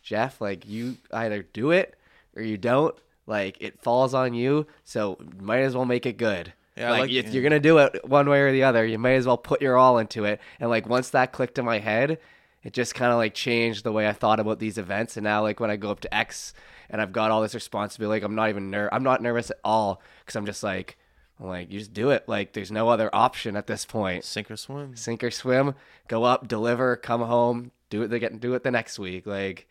[0.01, 1.95] Jeff, like you either do it
[2.35, 2.95] or you don't.
[3.27, 6.51] Like it falls on you, so might as well make it good.
[6.75, 7.31] Yeah, like, like- if yeah.
[7.31, 9.77] you're gonna do it one way or the other, you may as well put your
[9.77, 10.39] all into it.
[10.59, 12.17] And like once that clicked in my head,
[12.63, 15.15] it just kind of like changed the way I thought about these events.
[15.15, 16.53] And now like when I go up to X
[16.89, 19.59] and I've got all this responsibility, like I'm not even ner- I'm not nervous at
[19.63, 20.97] all because I'm just like,
[21.39, 22.27] I'm like you just do it.
[22.27, 24.23] Like there's no other option at this point.
[24.23, 24.95] Sink or swim.
[24.95, 25.75] Sink or swim,
[26.07, 29.25] go up, deliver, come home, do it again, do it the next week.
[29.25, 29.67] Like,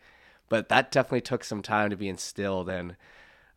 [0.49, 2.95] but that definitely took some time to be instilled and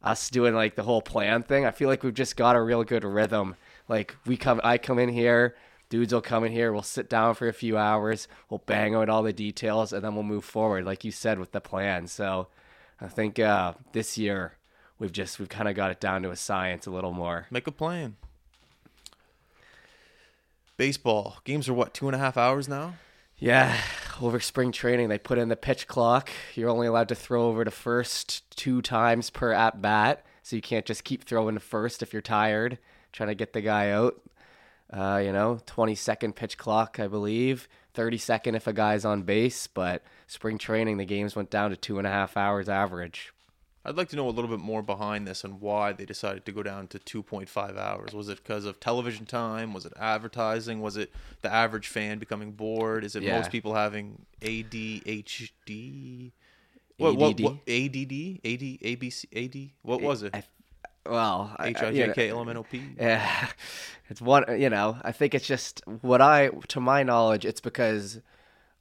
[0.02, 1.64] us doing like the whole plan thing.
[1.64, 3.57] I feel like we've just got a real good rhythm.
[3.88, 5.57] Like we come, I come in here,
[5.88, 9.09] dudes will come in here, we'll sit down for a few hours, we'll bang out
[9.09, 12.07] all the details, and then we'll move forward, like you said, with the plan.
[12.07, 12.48] So
[13.00, 14.55] I think uh, this year
[14.98, 17.46] we've just we've kind of got it down to a science a little more.
[17.50, 18.16] Make a plan.
[20.76, 22.94] Baseball games are what two and a half hours now.
[23.38, 23.76] Yeah,
[24.20, 26.31] over spring training, they put in the pitch clock.
[26.55, 30.62] You're only allowed to throw over to first two times per at bat, so you
[30.62, 32.79] can't just keep throwing to first if you're tired,
[33.12, 34.20] trying to get the guy out.
[34.92, 39.22] Uh, you know, 20 second pitch clock, I believe, 30 second if a guy's on
[39.22, 39.66] base.
[39.66, 43.33] But spring training, the games went down to two and a half hours average.
[43.85, 46.53] I'd like to know a little bit more behind this and why they decided to
[46.53, 48.12] go down to 2.5 hours.
[48.14, 49.75] Was it because of television time?
[49.75, 50.81] Was it advertising?
[50.81, 53.03] Was it the average fan becoming bored?
[53.05, 53.37] Is it Yeah.
[53.38, 56.31] most people having ADHD?
[56.99, 57.40] What, what, ADD?
[57.45, 58.40] what, ADD?
[58.45, 59.71] AD, ABC, AD?
[59.83, 60.35] What was it?
[60.35, 60.45] I,
[61.05, 62.83] well, I- I- H I you know- K L M N O P?
[62.99, 63.49] Yeah,
[64.09, 64.45] it's one.
[64.61, 68.21] You know, I think it's just what I, to my knowledge, it's because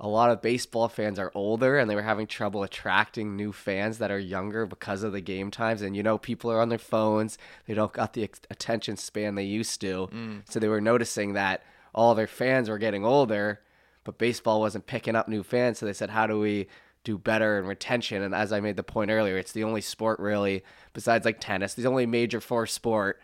[0.04, 4.00] a lot of baseball fans are older and they were having trouble attracting new fans
[4.00, 5.84] that are younger because of the game times.
[5.84, 7.38] And you know, people are on their phones;
[7.68, 10.10] they don't got the attention span they used to.
[10.12, 10.42] Mm.
[10.50, 13.62] So they were noticing that all their fans were getting older,
[14.04, 15.78] but baseball wasn't picking up new fans.
[15.78, 16.68] So they said, "How do we?"
[17.04, 20.20] do better in retention and as i made the point earlier it's the only sport
[20.20, 23.20] really besides like tennis the only major four sport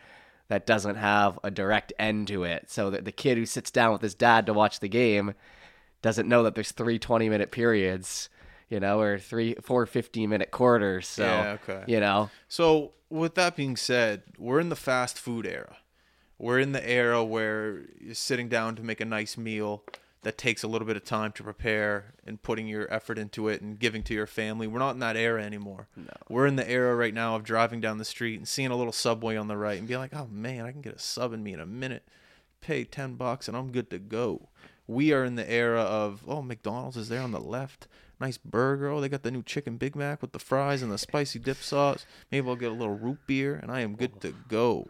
[0.48, 2.70] that doesn't have a direct end to it.
[2.70, 5.34] So the kid who sits down with his dad to watch the game
[6.02, 8.30] doesn't know that there's three 20 minute periods,
[8.70, 11.08] you know, or three, four 15 minute quarters.
[11.08, 11.84] So, Yeah, okay.
[11.88, 15.78] you know, So, with that being said, we're in the fast food era.
[16.38, 19.84] We're in the era where you're sitting down to make a nice meal
[20.24, 23.62] that takes a little bit of time to prepare and putting your effort into it
[23.62, 24.68] and giving to your family.
[24.68, 25.88] We're not in that era anymore.
[25.96, 26.10] No.
[26.28, 28.92] We're in the era right now of driving down the street and seeing a little
[28.92, 31.44] subway on the right and being like, oh man, I can get a sub in
[31.44, 32.04] me in a minute.
[32.60, 34.50] Pay 10 bucks and I'm good to go.
[34.88, 37.88] We are in the era of, oh, McDonald's is there on the left.
[38.20, 38.90] Nice burger.
[38.90, 41.58] Oh, they got the new chicken Big Mac with the fries and the spicy dip
[41.58, 42.06] sauce.
[42.32, 44.88] Maybe I'll get a little root beer and I am good to go.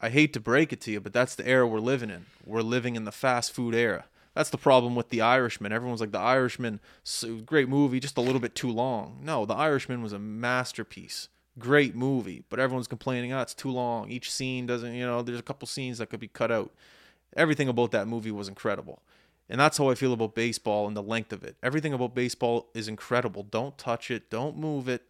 [0.00, 2.26] I hate to break it to you, but that's the era we're living in.
[2.46, 4.04] We're living in the fast food era.
[4.34, 5.72] That's the problem with The Irishman.
[5.72, 6.78] Everyone's like, The Irishman,
[7.44, 9.18] great movie, just a little bit too long.
[9.20, 11.28] No, The Irishman was a masterpiece.
[11.58, 14.08] Great movie, but everyone's complaining, oh, it's too long.
[14.08, 16.70] Each scene doesn't, you know, there's a couple scenes that could be cut out.
[17.38, 19.00] Everything about that movie was incredible.
[19.48, 21.56] And that's how I feel about baseball and the length of it.
[21.62, 23.44] Everything about baseball is incredible.
[23.44, 25.08] Don't touch it, don't move it.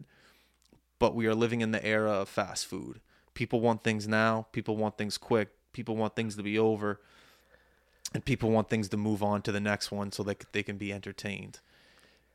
[0.99, 3.01] But we are living in the era of fast food.
[3.33, 6.99] People want things now, people want things quick, people want things to be over,
[8.13, 10.77] and people want things to move on to the next one so that they can
[10.77, 11.59] be entertained.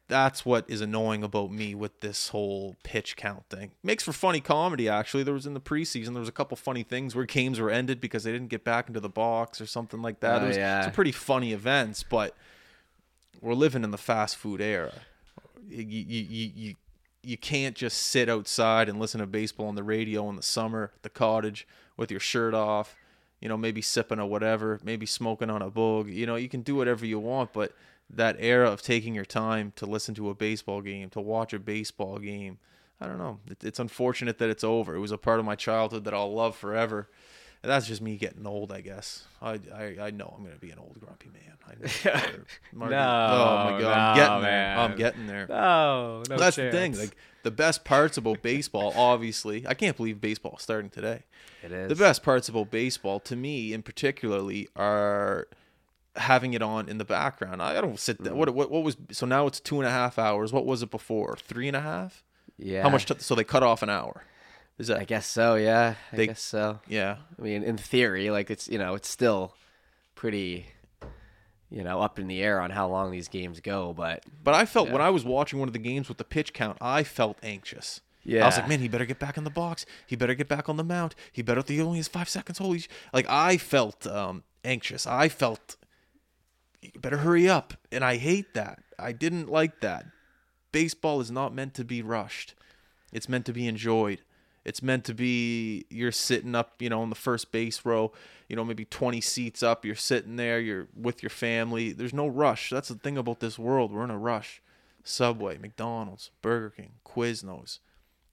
[0.06, 3.70] That's what is annoying about me with this whole pitch count thing.
[3.82, 5.22] Makes for funny comedy, actually.
[5.22, 8.00] There was in the preseason, there was a couple funny things where games were ended
[8.00, 10.36] because they didn't get back into the box or something like that.
[10.36, 10.82] Oh, There was yeah.
[10.82, 12.36] some pretty funny events, but
[13.40, 14.92] we're living in the fast food era.
[15.68, 16.74] You, you, you, you,
[17.22, 20.92] you can't just sit outside and listen to baseball on the radio in the summer
[20.94, 22.94] at the cottage with your shirt off,
[23.40, 26.12] you know, maybe sipping a whatever, maybe smoking on a boog.
[26.12, 27.72] You know, you can do whatever you want, but
[28.16, 31.58] that era of taking your time to listen to a baseball game, to watch a
[31.58, 32.58] baseball game,
[33.00, 33.40] I don't know.
[33.62, 34.94] It's unfortunate that it's over.
[34.94, 37.08] It was a part of my childhood that I'll love forever.
[37.62, 39.24] And that's just me getting old, I guess.
[39.40, 41.54] I I, I know I'm gonna be an old grumpy man.
[41.66, 41.74] I
[42.12, 42.20] know.
[42.74, 44.78] No, oh my god, I'm no, getting there.
[44.78, 45.46] I'm getting there.
[45.48, 46.96] no, no That's the thing.
[46.96, 51.22] Like the best parts about baseball, obviously, I can't believe baseball is starting today.
[51.62, 51.88] it is.
[51.88, 55.48] The best parts about baseball, to me, in particularly, are
[56.16, 57.60] having it on in the background.
[57.62, 58.24] I, I don't sit Mm.
[58.24, 58.34] there.
[58.34, 60.52] What, what what was so now it's two and a half hours.
[60.52, 61.36] What was it before?
[61.36, 62.22] Three and a half.
[62.56, 62.82] Yeah.
[62.82, 63.06] How much?
[63.06, 64.24] T- so they cut off an hour.
[64.78, 64.98] Is that?
[64.98, 65.54] I guess so.
[65.56, 65.94] Yeah.
[66.12, 66.80] I They- guess so.
[66.88, 67.16] yeah.
[67.38, 69.54] I mean, in theory, like it's you know it's still
[70.14, 70.66] pretty,
[71.70, 73.92] you know, up in the air on how long these games go.
[73.92, 76.52] But But I felt when I was watching one of the games with the pitch
[76.52, 78.00] count, I felt anxious.
[78.26, 78.42] Yeah.
[78.44, 79.84] I was like, man, he better get back in the box.
[80.06, 81.14] He better get back on the mount.
[81.30, 81.62] He better.
[81.66, 82.58] He only has five seconds.
[82.58, 85.06] Holy, like I felt um, anxious.
[85.06, 85.76] I felt
[86.94, 88.80] you better hurry up, and I hate that.
[88.98, 90.06] I didn't like that.
[90.72, 92.54] Baseball is not meant to be rushed.
[93.12, 94.22] It's meant to be enjoyed.
[94.64, 98.12] It's meant to be you're sitting up, you know, in the first base row,
[98.48, 99.84] you know, maybe 20 seats up.
[99.84, 101.92] You're sitting there, you're with your family.
[101.92, 102.70] There's no rush.
[102.70, 103.92] That's the thing about this world.
[103.92, 104.62] We're in a rush.
[105.02, 107.80] Subway, McDonald's, Burger King, Quiznos.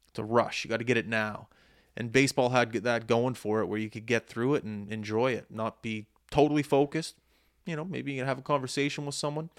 [0.08, 0.64] It's a rush.
[0.64, 1.50] You got to get it now.
[1.98, 5.34] And baseball had that going for it where you could get through it and enjoy
[5.34, 7.16] it, not be totally focused.
[7.66, 9.50] You know, maybe you can have a conversation with someone.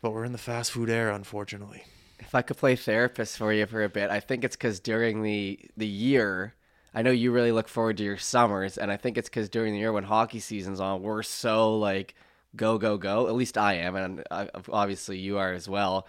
[0.00, 1.84] But we're in the fast food era, unfortunately.
[2.18, 5.22] If I could play therapist for you for a bit, I think it's because during
[5.22, 6.54] the the year,
[6.92, 9.72] I know you really look forward to your summers, and I think it's because during
[9.72, 12.16] the year when hockey season's on, we're so like
[12.56, 13.28] go go go.
[13.28, 16.06] At least I am, and obviously you are as well.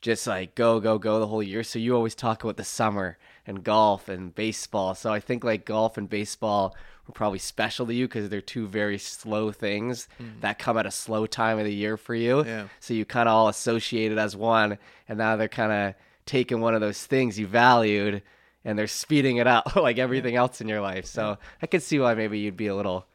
[0.00, 1.62] Just like go go go the whole year.
[1.62, 4.94] So you always talk about the summer and golf and baseball.
[4.94, 6.74] So I think like golf and baseball
[7.08, 10.40] were probably special to you because they're two very slow things mm.
[10.40, 12.44] that come at a slow time of the year for you.
[12.44, 12.68] Yeah.
[12.80, 15.94] So you kind of all associate it as one, and now they're kind of
[16.26, 18.22] taking one of those things you valued
[18.64, 20.40] and they're speeding it up like everything yeah.
[20.40, 21.06] else in your life.
[21.06, 21.36] So yeah.
[21.62, 23.06] I could see why maybe you'd be a little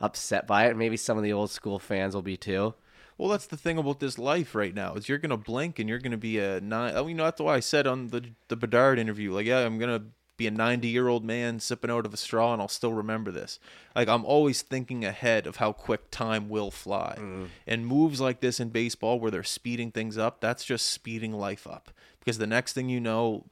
[0.00, 0.76] upset by it.
[0.76, 2.74] Maybe some of the old school fans will be too.
[3.16, 5.98] Well, that's the thing about this life right now is you're gonna blink and you're
[5.98, 6.92] gonna be a nine.
[6.94, 9.78] Oh, you know that's why I said on the the Bedard interview, like, yeah, I'm
[9.78, 10.04] gonna
[10.38, 13.30] be a 90 year old man sipping out of a straw and I'll still remember
[13.30, 13.58] this.
[13.94, 17.16] Like I'm always thinking ahead of how quick time will fly.
[17.18, 17.48] Mm.
[17.66, 21.66] And moves like this in baseball where they're speeding things up, that's just speeding life
[21.66, 21.90] up.
[22.20, 23.44] Because the next thing you know,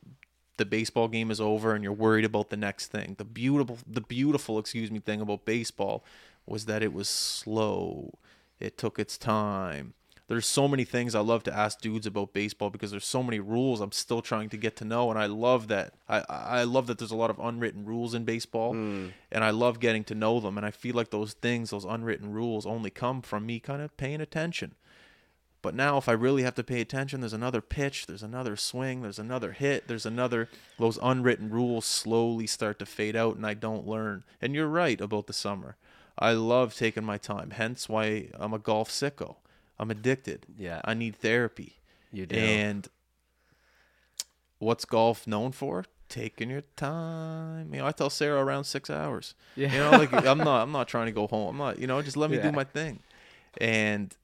[0.56, 3.16] the baseball game is over and you're worried about the next thing.
[3.18, 6.04] The beautiful the beautiful, excuse me, thing about baseball
[6.46, 8.18] was that it was slow.
[8.60, 9.92] It took its time.
[10.28, 13.38] There's so many things I love to ask dudes about baseball because there's so many
[13.38, 15.94] rules I'm still trying to get to know, and I love that.
[16.08, 19.12] I I love that there's a lot of unwritten rules in baseball, mm.
[19.30, 20.56] and I love getting to know them.
[20.56, 23.96] And I feel like those things, those unwritten rules, only come from me kind of
[23.96, 24.74] paying attention.
[25.62, 29.02] But now, if I really have to pay attention, there's another pitch, there's another swing,
[29.02, 30.48] there's another hit, there's another.
[30.78, 34.24] Those unwritten rules slowly start to fade out, and I don't learn.
[34.40, 35.76] And you're right about the summer.
[36.18, 37.50] I love taking my time.
[37.50, 39.36] Hence why I'm a golf sicko.
[39.78, 40.46] I'm addicted.
[40.58, 40.80] Yeah.
[40.84, 41.76] I need therapy.
[42.12, 42.36] You do.
[42.36, 42.88] And
[44.58, 45.84] what's golf known for?
[46.08, 47.74] Taking your time.
[47.74, 49.34] You know, I tell Sarah around six hours.
[49.56, 49.72] Yeah.
[49.72, 51.48] You know, like I'm not I'm not trying to go home.
[51.50, 52.44] I'm not, you know, just let me yeah.
[52.44, 53.00] do my thing.
[53.60, 54.14] And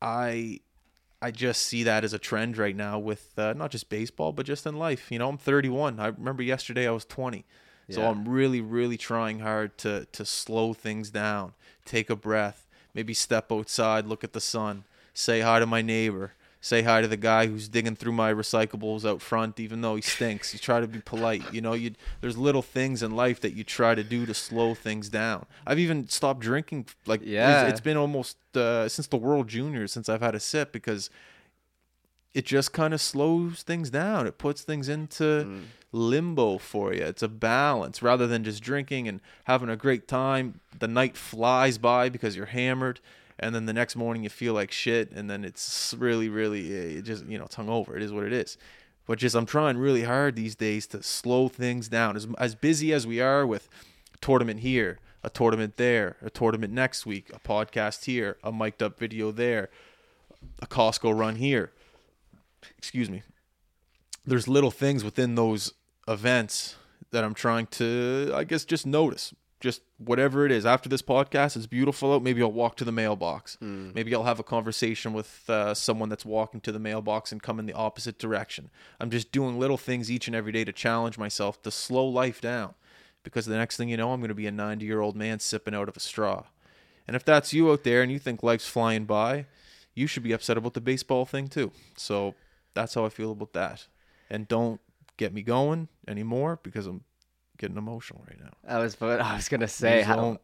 [0.00, 0.60] I
[1.20, 4.46] I just see that as a trend right now with uh, not just baseball, but
[4.46, 5.10] just in life.
[5.10, 5.98] You know, I'm 31.
[6.00, 7.44] I remember yesterday I was 20.
[7.88, 7.94] Yeah.
[7.94, 8.10] So.
[8.10, 11.52] I'm really, really trying hard to to slow things down,
[11.84, 12.65] take a breath,
[12.96, 16.32] maybe step outside, look at the sun, say hi to my neighbor,
[16.62, 20.02] say hi to the guy who's digging through my recyclables out front, even though he
[20.02, 20.54] stinks.
[20.54, 21.42] You try to be polite.
[21.52, 24.74] You know, you there's little things in life that you try to do to slow
[24.74, 25.44] things down.
[25.66, 26.86] I've even stopped drinking.
[27.04, 30.72] Like, yeah, it's, been almost uh, since the World Juniors since I've had a sip
[30.72, 31.10] because
[32.32, 34.26] it just kind of slows things down.
[34.26, 35.62] It puts things into mm.
[35.96, 37.02] Limbo for you.
[37.02, 40.60] It's a balance rather than just drinking and having a great time.
[40.78, 43.00] The night flies by because you're hammered,
[43.38, 46.98] and then the next morning you feel like shit, and then it's really, really, eh,
[46.98, 47.96] it just you know, it's hungover.
[47.96, 48.56] It is what it is.
[49.06, 52.16] But just I'm trying really hard these days to slow things down.
[52.16, 53.68] As as busy as we are with
[54.20, 58.98] tournament here, a tournament there, a tournament next week, a podcast here, a mic'd up
[58.98, 59.70] video there,
[60.60, 61.72] a Costco run here
[62.78, 63.22] excuse me,
[64.24, 65.72] there's little things within those
[66.08, 66.76] events
[67.10, 69.34] that I'm trying to, I guess, just notice.
[69.58, 70.66] Just whatever it is.
[70.66, 72.22] After this podcast, it's beautiful out.
[72.22, 73.56] Maybe I'll walk to the mailbox.
[73.62, 73.94] Mm.
[73.94, 77.58] Maybe I'll have a conversation with uh, someone that's walking to the mailbox and come
[77.58, 78.70] in the opposite direction.
[79.00, 82.40] I'm just doing little things each and every day to challenge myself to slow life
[82.40, 82.74] down.
[83.22, 85.40] Because the next thing you know, I'm going to be a 90 year old man
[85.40, 86.44] sipping out of a straw.
[87.06, 89.46] And if that's you out there and you think life's flying by,
[89.94, 91.72] you should be upset about the baseball thing too.
[91.96, 92.34] So
[92.74, 93.86] that's how I feel about that.
[94.28, 94.80] And don't
[95.16, 97.02] get me going anymore because I'm
[97.58, 98.50] getting emotional right now.
[98.66, 100.40] I was, but I was gonna say, how don't,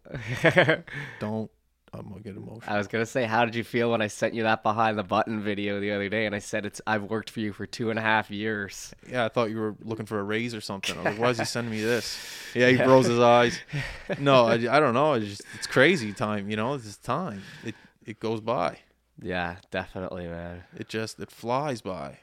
[1.21, 1.51] don't.
[1.95, 2.63] I'm gonna get emotional.
[2.67, 5.03] I was gonna say, how did you feel when I sent you that behind the
[5.03, 6.25] button video the other day?
[6.25, 8.95] And I said, it's I've worked for you for two and a half years.
[9.07, 10.95] Yeah, I thought you were looking for a raise or something.
[10.95, 12.19] I was like, why is he sending me this?
[12.55, 12.85] Yeah, he yeah.
[12.85, 13.59] rolls his eyes.
[14.19, 15.15] No, I, I don't know.
[15.15, 16.51] It's just it's crazy time.
[16.51, 17.43] You know, it's just time.
[17.65, 18.79] It it goes by.
[19.23, 20.65] Yeah, definitely, man.
[20.77, 22.19] It just it flies by.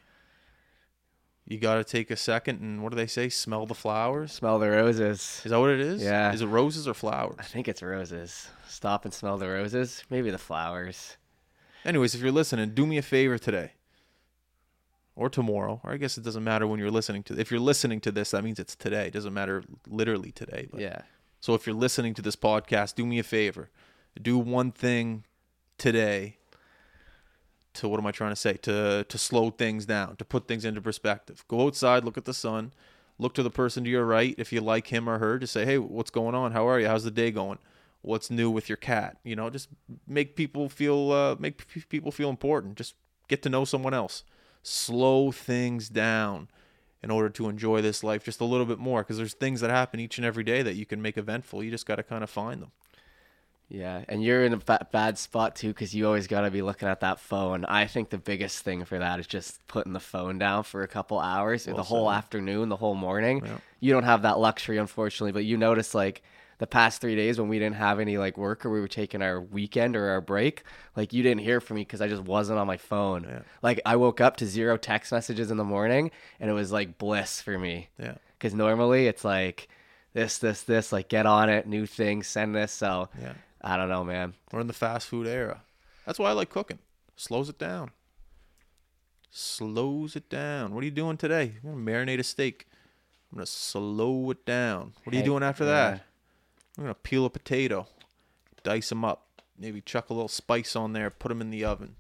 [1.50, 3.28] You got to take a second and what do they say?
[3.28, 4.32] Smell the flowers.
[4.34, 5.42] Smell the roses.
[5.44, 6.02] Is that what it is?
[6.02, 6.32] Yeah.
[6.32, 7.36] Is it roses or flowers?
[7.40, 8.48] I think it's roses.
[8.68, 10.04] Stop and smell the roses.
[10.12, 11.18] Maybe the flowers.
[11.84, 13.74] Anyways, if you're listening, do me a favor today.
[15.16, 17.38] or tomorrow, or I guess it doesn't matter when you're listening to.
[17.38, 19.08] If you're listening to this, that means it's today.
[19.08, 20.70] It doesn't matter literally today.
[20.72, 21.02] But Yeah.
[21.42, 23.70] so if you're listening to this podcast, do me a favor.
[24.22, 25.26] Do one thing
[25.78, 26.38] today
[27.80, 28.54] to what am I trying to say?
[28.54, 31.44] To to slow things down, to put things into perspective.
[31.48, 32.74] Go outside, look at the sun,
[33.18, 35.66] look to the person to your right if you like him or her, just say,
[35.66, 36.52] "Hey, what's going on?
[36.52, 36.88] How are you?
[36.88, 37.58] How's the day going?
[38.02, 39.70] What's new with your cat?" You know, just
[40.08, 42.76] make people feel uh, make p- people feel important.
[42.76, 42.96] Just
[43.28, 44.24] get to know someone else.
[44.62, 46.50] Slow things down
[47.02, 49.70] in order to enjoy this life just a little bit more because there's things that
[49.70, 51.64] happen each and every day that you can make eventful.
[51.64, 52.72] You just got to kind of find them.
[53.70, 54.58] Yeah, and you're in a
[54.92, 57.66] bad spot too because you always got to be looking at that phone.
[57.66, 60.88] I think the biggest thing for that is just putting the phone down for a
[60.88, 62.18] couple hours, Well the whole said.
[62.18, 63.44] afternoon, the whole morning.
[63.46, 63.58] Yeah.
[63.80, 65.34] You don't have that luxury, unfortunately.
[65.34, 66.24] But you notice like
[66.58, 69.22] the past three days when we didn't have any like work or we were taking
[69.22, 70.64] our weekend or our break,
[70.96, 73.24] like you didn't hear from me because I just wasn't on my phone.
[73.30, 73.40] Yeah.
[73.62, 76.98] Like I woke up to zero text messages in the morning, and it was like
[76.98, 78.16] bliss for me Yeah.
[78.40, 79.68] because normally it's like
[80.14, 82.72] this, this, this, like get on it, new things, send this.
[82.72, 83.34] So Yeah.
[83.62, 84.34] I don't know, man.
[84.52, 85.62] We're in the fast food era.
[86.06, 86.80] That's why I like cooking.
[87.16, 87.92] Slows it down.
[89.32, 90.74] Slows it down.
[90.74, 91.54] What are you doing today?
[91.64, 92.68] I'm gonna marinate a steak.
[93.32, 94.94] I'm gonna slow it down.
[95.04, 96.06] What are you Hey, doing after that?
[96.78, 97.88] I'm gonna peel a potato,
[98.64, 101.96] dice them up, maybe chuck a little spice on there, put them in the oven.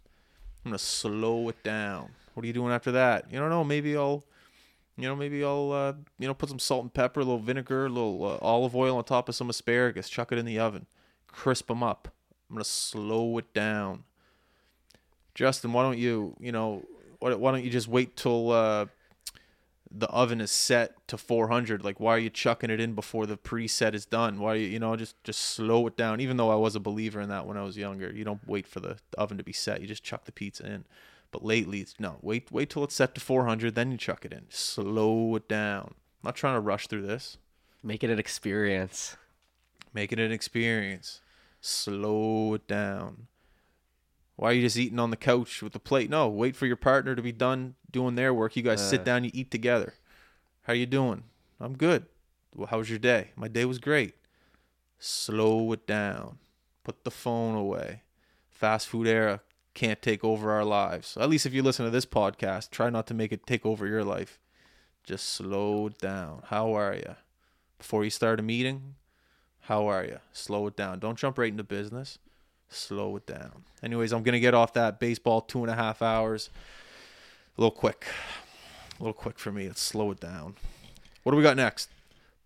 [0.65, 2.11] I'm gonna slow it down.
[2.33, 3.31] What are you doing after that?
[3.31, 3.63] You don't know.
[3.63, 4.23] Maybe I'll,
[4.97, 7.85] you know, maybe I'll, uh, you know, put some salt and pepper, a little vinegar,
[7.85, 10.09] a little uh, olive oil on top of some asparagus.
[10.09, 10.87] Chuck it in the oven,
[11.31, 12.09] crisp them up.
[12.49, 14.03] I'm gonna slow it down.
[15.35, 16.83] Justin, why don't you, you know,
[17.19, 18.87] why, why don't you just wait till uh,
[19.91, 21.83] the oven is set to 400?
[21.83, 24.39] Like, why are you chucking it in before the preset is done?
[24.39, 26.19] Why, you know, just just slow it down.
[26.19, 28.67] Even though I was a believer in that when I was younger, you don't wait
[28.67, 29.81] for the oven to be set.
[29.81, 30.85] You just chuck the pizza in.
[31.31, 32.17] But lately, it's no.
[32.21, 34.45] Wait, wait till it's set to 400, then you chuck it in.
[34.49, 35.93] Slow it down.
[35.93, 37.37] I'm not trying to rush through this.
[37.83, 39.15] Make it an experience.
[39.93, 41.21] Make it an experience.
[41.61, 43.27] Slow it down.
[44.35, 46.09] Why are you just eating on the couch with the plate?
[46.09, 48.55] No, wait for your partner to be done doing their work.
[48.55, 49.03] You guys sit Uh.
[49.03, 49.95] down, you eat together.
[50.63, 51.23] How are you doing?
[51.59, 52.05] I'm good.
[52.55, 53.31] Well, how was your day?
[53.35, 54.13] My day was great.
[54.97, 56.39] Slow it down.
[56.83, 58.03] Put the phone away.
[58.49, 59.41] Fast food era
[59.73, 61.15] can't take over our lives.
[61.17, 63.87] At least if you listen to this podcast, try not to make it take over
[63.87, 64.39] your life.
[65.03, 66.43] Just slow it down.
[66.47, 67.15] How are you?
[67.77, 68.95] Before you start a meeting,
[69.69, 70.17] how are you?
[70.33, 70.97] Slow it down.
[70.97, 72.17] Don't jump right into business.
[72.69, 73.65] Slow it down.
[73.83, 76.49] Anyways, I'm gonna get off that baseball two and a half hours.
[77.55, 78.07] A little quick.
[78.99, 79.67] A little quick for me.
[79.67, 80.55] Let's slow it down.
[81.21, 81.91] What do we got next?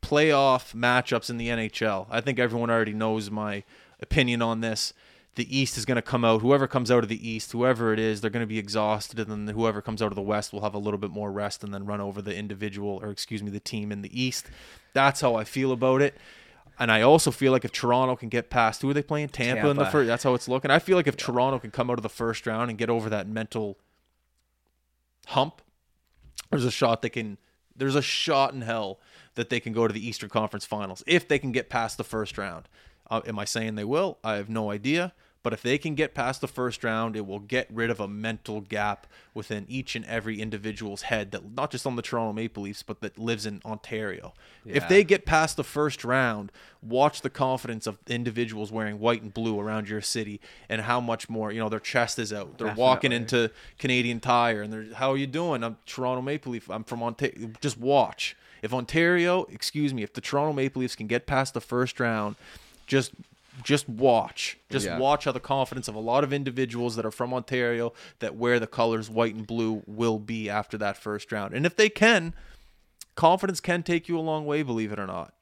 [0.01, 2.07] Playoff matchups in the NHL.
[2.09, 3.63] I think everyone already knows my
[4.01, 4.93] opinion on this.
[5.35, 6.41] The East is going to come out.
[6.41, 9.47] Whoever comes out of the East, whoever it is, they're going to be exhausted, and
[9.47, 11.73] then whoever comes out of the West will have a little bit more rest and
[11.73, 14.51] then run over the individual, or excuse me, the team in the East.
[14.93, 16.15] That's how I feel about it.
[16.79, 19.29] And I also feel like if Toronto can get past, who are they playing?
[19.29, 20.07] Tampa, in the first.
[20.07, 20.71] That's how it's looking.
[20.71, 23.09] I feel like if Toronto can come out of the first round and get over
[23.09, 23.77] that mental
[25.27, 25.61] hump,
[26.49, 27.37] there's a shot they can.
[27.75, 28.99] There's a shot in hell
[29.35, 32.03] that they can go to the Eastern Conference Finals if they can get past the
[32.03, 32.67] first round.
[33.09, 34.17] Uh, am I saying they will?
[34.23, 35.13] I have no idea.
[35.43, 38.07] But if they can get past the first round, it will get rid of a
[38.07, 42.63] mental gap within each and every individual's head that not just on the Toronto Maple
[42.63, 44.33] Leafs, but that lives in Ontario.
[44.65, 46.49] If they get past the first round,
[46.81, 51.29] watch the confidence of individuals wearing white and blue around your city and how much
[51.29, 52.57] more, you know, their chest is out.
[52.57, 55.61] They're walking into Canadian Tire and they're, how are you doing?
[55.61, 56.69] I'm Toronto Maple Leaf.
[56.69, 57.51] I'm from Ontario.
[57.59, 58.37] Just watch.
[58.61, 62.37] If Ontario, excuse me, if the Toronto Maple Leafs can get past the first round,
[62.87, 63.11] just
[63.61, 64.57] just watch.
[64.69, 64.97] Just Yeah.
[64.97, 68.59] watch how the confidence of a lot of individuals that are from Ontario that wear
[68.59, 71.53] the colors white and blue will be after that first round.
[71.53, 72.33] And if they can,
[73.15, 75.33] confidence can take you a long way, believe it or not.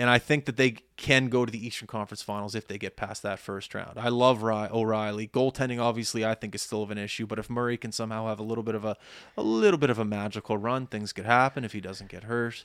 [0.00, 2.96] And I think that they can go to the Eastern Conference Finals if they get
[2.96, 3.98] past that first round.
[3.98, 5.26] I love Ry- O'Reilly.
[5.26, 7.26] Goaltending, obviously, I think is still of an issue.
[7.26, 8.96] But if Murray can somehow have a little bit of a,
[9.36, 12.64] a little bit of a magical run, things could happen if he doesn't get hurt.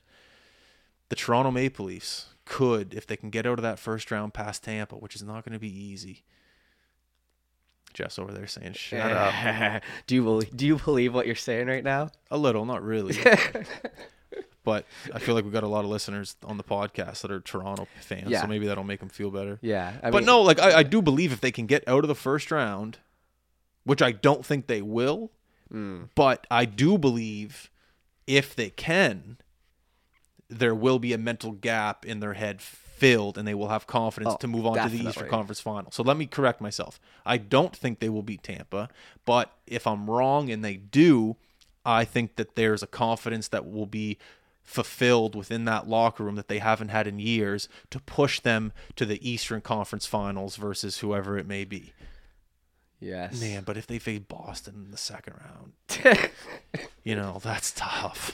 [1.09, 4.64] The Toronto Maple Leafs could, if they can get out of that first round past
[4.64, 6.24] Tampa, which is not going to be easy.
[7.94, 10.56] Jeff's over there saying, "Shut up." do you believe?
[10.58, 12.10] Do you believe what you're saying right now?
[12.32, 13.16] A little, not really.
[14.64, 17.39] but I feel like we've got a lot of listeners on the podcast that are
[17.39, 18.41] Toronto fans, Yeah.
[18.41, 19.60] so maybe that'll make them feel better.
[19.62, 22.04] Yeah, I but mean, no, like I, I do believe if they can get out
[22.04, 22.98] of the first round,
[23.84, 25.32] which I don't think they will,
[25.72, 26.10] Mm.
[26.14, 27.72] but I do believe
[28.28, 29.38] if they can,
[30.60, 34.36] there will be a mental gap in their head filled and they will have confidence
[34.36, 35.28] Oh, to move on to the Eastern.
[35.28, 35.91] Conference final.
[35.91, 36.99] So let me correct myself.
[37.26, 38.89] I don't think they will beat Tampa,
[39.26, 41.36] but if I'm wrong and they do,
[41.86, 44.18] I think that there's a confidence that will be
[44.64, 49.06] fulfilled within that locker room that they haven't had in years to push them to
[49.06, 51.91] the Eastern Conference finals versus whoever it may be.
[53.01, 53.41] Yes.
[53.41, 56.30] Man, but if they face Boston in the second round,
[57.04, 58.32] you know, that's tough.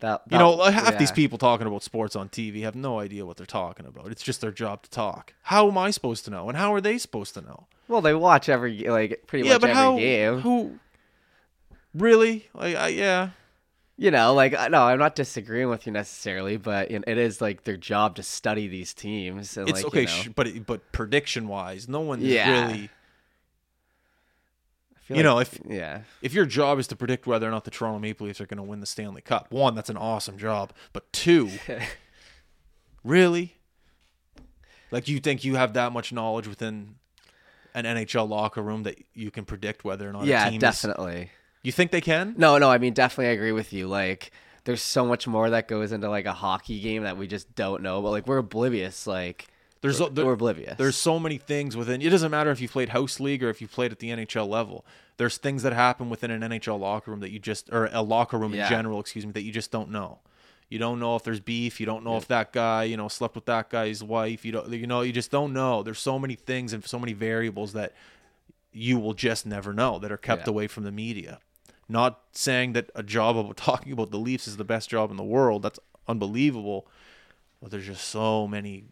[0.00, 3.24] That, You know, like, half these people talking about sports on TV have no idea
[3.24, 4.08] what they're talking about.
[4.12, 5.32] It's just their job to talk.
[5.44, 6.48] How am I supposed to know?
[6.48, 7.66] And how are they supposed to know?
[7.88, 9.96] Well, they watch every like pretty yeah, much but every how?
[9.96, 10.40] game.
[10.40, 10.78] Who?
[11.94, 12.48] Really?
[12.54, 13.30] Like, I, yeah.
[13.96, 17.64] You know, like I- no, I'm not disagreeing with you necessarily, but it is like
[17.64, 19.56] their job to study these teams.
[19.56, 22.66] And It's like, okay, You know, sh- but it- but prediction wise, no one Yeah.
[22.66, 22.90] really.
[25.08, 27.98] You know, if- yeah, If your job is to predict whether or not the Toronto
[28.00, 30.72] Maple Leafs are going to win the Stanley Cup, one, that's an awesome job.
[30.92, 31.50] But two,
[33.04, 33.54] really,
[34.90, 36.96] like you think you have that much knowledge within
[37.74, 40.60] an NHL locker room that you can predict whether or not a yeah, team is
[40.60, 41.30] definitely.
[41.62, 42.34] You think they can?
[42.36, 43.86] No, no, I mean definitely I agree with you.
[43.86, 44.32] Like
[44.64, 47.82] there's so much more that goes into like a hockey game that we just don't
[47.82, 49.06] know, but like we're oblivious.
[49.06, 49.48] Like
[49.82, 50.76] There's we're, there- we're oblivious.
[50.78, 52.00] there's so many things within.
[52.02, 54.48] It doesn't matter if you played house league or if you played at the NHL
[54.48, 54.84] level.
[55.18, 58.38] There's things that happen within an NHL locker room that you just or a locker
[58.38, 60.18] room in general, excuse me, that you just don't know.
[60.68, 61.78] You don't know if there's beef.
[61.78, 64.44] You don't know if that guy, you know, slept with that guy's wife.
[64.44, 65.82] You don't, you know, you just don't know.
[65.84, 67.92] There's so many things and so many variables that
[68.72, 70.50] you will just never know that are kept Yeah.
[70.50, 71.38] away from the media.
[71.88, 75.16] Not saying that a job about talking about the Leafs is the best job in
[75.16, 75.62] the world.
[75.62, 76.86] That's unbelievable.
[77.62, 78.84] But there's just so many.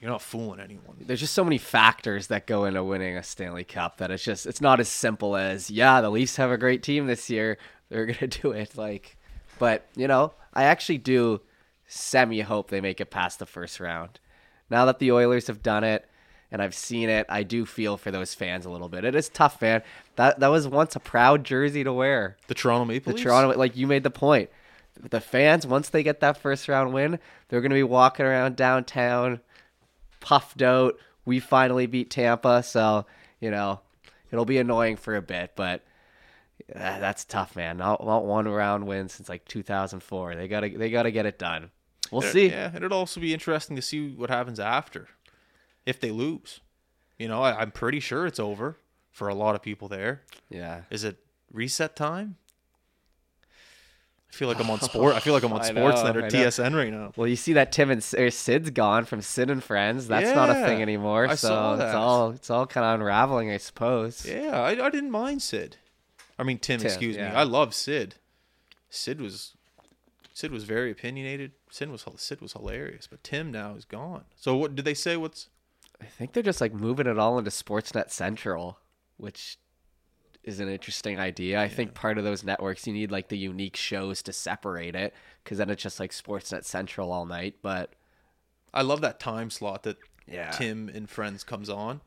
[0.00, 0.96] You're not fooling anyone.
[1.00, 4.46] there's just so many factors that go into winning a Stanley Cup that it's just
[4.46, 7.58] it's not as simple as yeah, the Leafs have a great team this year.
[7.88, 8.76] They're gonna do it.
[8.76, 9.16] Like,
[9.58, 11.40] but you know, I actually do
[11.86, 14.20] semi hope they make it past the first round.
[14.68, 16.08] Now that the Oilers have done it
[16.52, 19.04] and I've seen it, I do feel for those fans a little bit.
[19.04, 19.82] It is tough, man.
[20.16, 22.36] That that was once a proud jersey to wear.
[22.48, 24.50] The Toronto Maple The Toronto, like you made the point.
[25.10, 27.18] The fans, once they get that first round win,
[27.48, 29.40] they're going to be walking around downtown,
[30.26, 30.98] puffed out.
[31.24, 33.06] We finally beat Tampa, so
[33.40, 33.80] you know
[34.32, 35.84] it'll be annoying for a bit, but
[36.74, 37.76] uh, that's tough, man.
[37.76, 40.34] Not, not one round win since like 2004.
[40.34, 41.70] They gotta they gotta get it done.
[42.10, 42.48] We'll see.
[42.48, 45.08] Yeah, and it'll also be interesting to see what happens after,
[45.84, 46.60] if they lose.
[47.18, 48.78] You know, I, I'm pretty sure it's over
[49.10, 50.22] for a lot of people there.
[50.50, 50.82] Yeah.
[50.90, 51.18] Is it
[51.52, 52.36] reset time?
[54.28, 55.14] I feel like I'm on sport.
[55.14, 56.28] I feel like I'm on I know, Sportsnet or I know.
[56.28, 57.12] TSN right now.
[57.16, 60.08] Well, you see that Tim and or Sid's gone from Sid and Friends.
[60.08, 61.26] That's not a thing anymore.
[61.26, 64.26] I so saw it's all it's all kind of unraveling, I suppose.
[64.26, 65.76] Yeah, I, I didn't mind Sid.
[66.38, 67.22] I mean Tim, Tim, excuse me.
[67.22, 67.38] yeah.
[67.38, 68.16] I love Sid.
[68.90, 69.54] Sid was
[70.34, 71.52] Sid was very opinionated.
[71.70, 74.24] Sid was Sid was hilarious, but Tim now is gone.
[74.36, 75.16] So what did they say?
[75.16, 75.48] What's
[76.00, 78.78] I think they're just like moving it all into Sportsnet Central,
[79.16, 79.56] which
[80.46, 81.60] is an interesting idea.
[81.60, 85.12] I think part of those networks you need like the unique shows to separate it
[85.44, 87.56] because then it's just like Sportsnet Central all night.
[87.62, 87.92] But
[88.72, 90.50] I love that time slot that Yeah.
[90.52, 92.00] Tim and Friends comes on.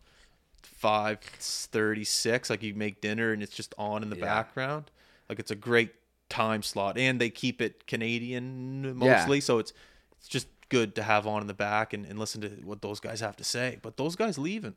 [0.61, 4.25] Five thirty six, like you make dinner and it's just on in the Yeah.
[4.25, 4.89] background.
[5.27, 5.93] Like it's a great
[6.29, 8.91] time slot, and they keep it Canadian Yeah.
[8.93, 9.73] mostly, so it's
[10.17, 12.99] it's just good to have on in the back and, and listen to what those
[12.99, 13.79] guys have to say.
[13.81, 14.75] But those guys leaving,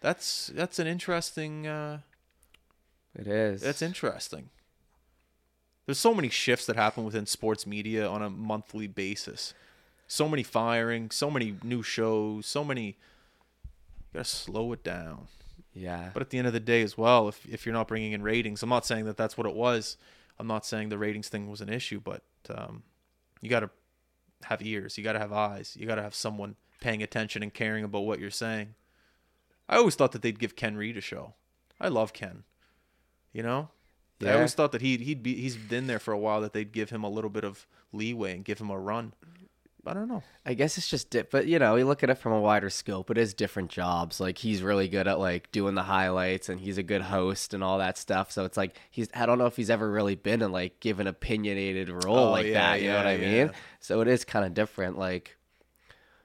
[0.00, 1.66] that's that's an interesting.
[1.66, 2.00] Uh,
[3.14, 3.60] it is.
[3.60, 4.50] that's interesting.
[5.86, 9.52] There's so many shifts that happen within sports media on a monthly basis.
[10.06, 12.86] So many firings, so many new shows, so many.
[12.86, 15.28] You gotta slow it down.
[15.74, 16.10] Yeah.
[16.14, 18.22] But at the end of the day, as well, if if you're not bringing in
[18.22, 19.96] ratings, I'm not saying that that's what it was.
[20.38, 22.82] I'm not saying the ratings thing was an issue, but um,
[23.40, 23.70] you gotta
[24.44, 28.04] have ears, you gotta have eyes, you gotta have someone paying attention and caring about
[28.04, 28.74] what you're saying.
[29.68, 31.34] I always thought that they'd give Ken Reid a show.
[31.80, 32.44] I love Ken.
[33.34, 33.68] You know,
[34.24, 36.72] I always thought that he'd he'd be he's been there for a while that they'd
[36.72, 39.12] give him a little bit of leeway and give him a run.
[39.86, 40.22] I don't know.
[40.46, 42.70] I guess it's just, di- but you know, you look at it from a wider
[42.70, 43.10] scope.
[43.10, 44.18] It is different jobs.
[44.18, 47.62] Like he's really good at like doing the highlights, and he's a good host and
[47.62, 48.32] all that stuff.
[48.32, 49.08] So it's like he's.
[49.12, 52.30] I don't know if he's ever really been in like give an opinionated role Oh,
[52.30, 52.80] like yeah, that.
[52.80, 53.46] You know what I mean?
[53.48, 53.50] yeah.
[53.80, 54.96] So it is kind of different.
[54.96, 55.36] Like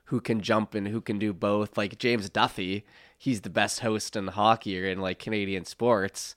[0.05, 1.77] who can jump and who can do both.
[1.77, 2.83] Like James Duthie,
[3.17, 6.33] he's the best host in hockey or in like Canadian sports.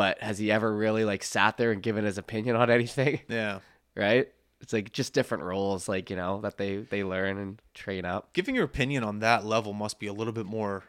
[0.00, 3.20] But has he ever really like sat there and given his opinion on anything?
[3.28, 3.58] Yeah.
[3.94, 4.32] right?
[4.62, 8.32] It's like just different roles, like you know, that they they learn and train up.
[8.32, 10.84] giving your opinion on that level must be a little bit more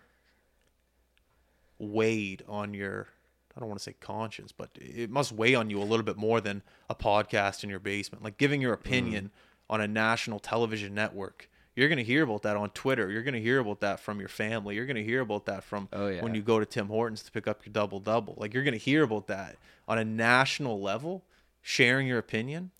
[1.78, 3.09] weighed on your
[3.53, 6.16] I don't want to say conscience, but it must weigh on you a little bit
[6.16, 8.24] more than a podcast in your basement.
[8.24, 8.88] Like giving your mm-hmm.
[8.88, 9.32] opinion
[9.70, 11.49] on a national television network.
[11.76, 13.09] You're going to hear about that on Twitter.
[13.09, 14.76] You're going to hear about that from your family.
[14.76, 16.22] You're going to hear about that from Oh, yeah.
[16.22, 18.36] when you go to Tim Hortons to pick up your double double.
[18.38, 19.55] Like you're going to hear about that
[19.88, 21.24] on a national level,
[21.61, 22.72] sharing your opinion.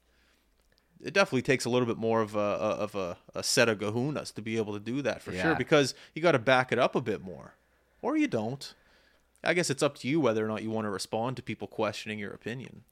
[1.04, 4.32] It definitely takes a little bit more of a of a, a set of gahunas
[4.36, 6.94] to be able to do that for sure because you got to back it up
[6.96, 7.56] a bit more,
[8.04, 8.74] or you don't.
[9.44, 11.68] I guess it's up to you whether or not you want to respond to people
[11.68, 12.84] questioning your opinion.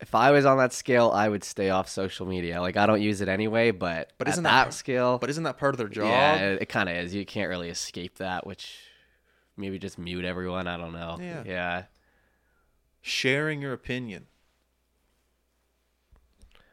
[0.00, 2.60] If I was on that scale, I would stay off social media.
[2.60, 5.18] Like I don't use it anyway, but But at isn't that, that part- scale?
[5.18, 6.06] But isn't that part of their job?
[6.08, 7.14] yeah, it, it kind of is.
[7.14, 8.46] You can't really escape that.
[8.46, 8.76] Which
[9.56, 10.66] maybe just mute everyone.
[10.66, 11.16] I don't know.
[11.20, 11.42] Yeah.
[11.46, 11.82] Yeah.
[13.00, 14.26] sharing your opinion.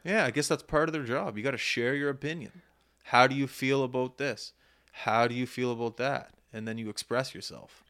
[0.04, 1.36] Yeah, I guess that's part of their job.
[1.38, 2.62] You got to share your opinion.
[3.04, 4.52] How do you feel about this?
[4.92, 6.30] How do you feel about that?
[6.52, 7.84] And then you express yourself.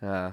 [0.00, 0.32] Uh,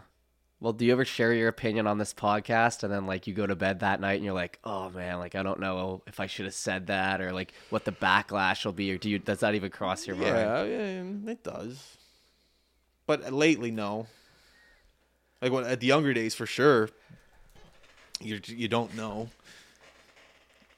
[0.61, 3.47] well, do you ever share your opinion on this podcast and then like you go
[3.47, 6.27] to bed that night and you're like, oh man, like I don't know if I
[6.27, 9.39] should have said that or like what the backlash will be or do you does
[9.39, 10.27] that even cross your mind?
[10.27, 11.97] Yeah, yeah, it does.
[13.07, 14.07] But lately, no.
[15.41, 16.89] Like when, at the younger days, for sure.
[18.19, 19.29] You you don't know.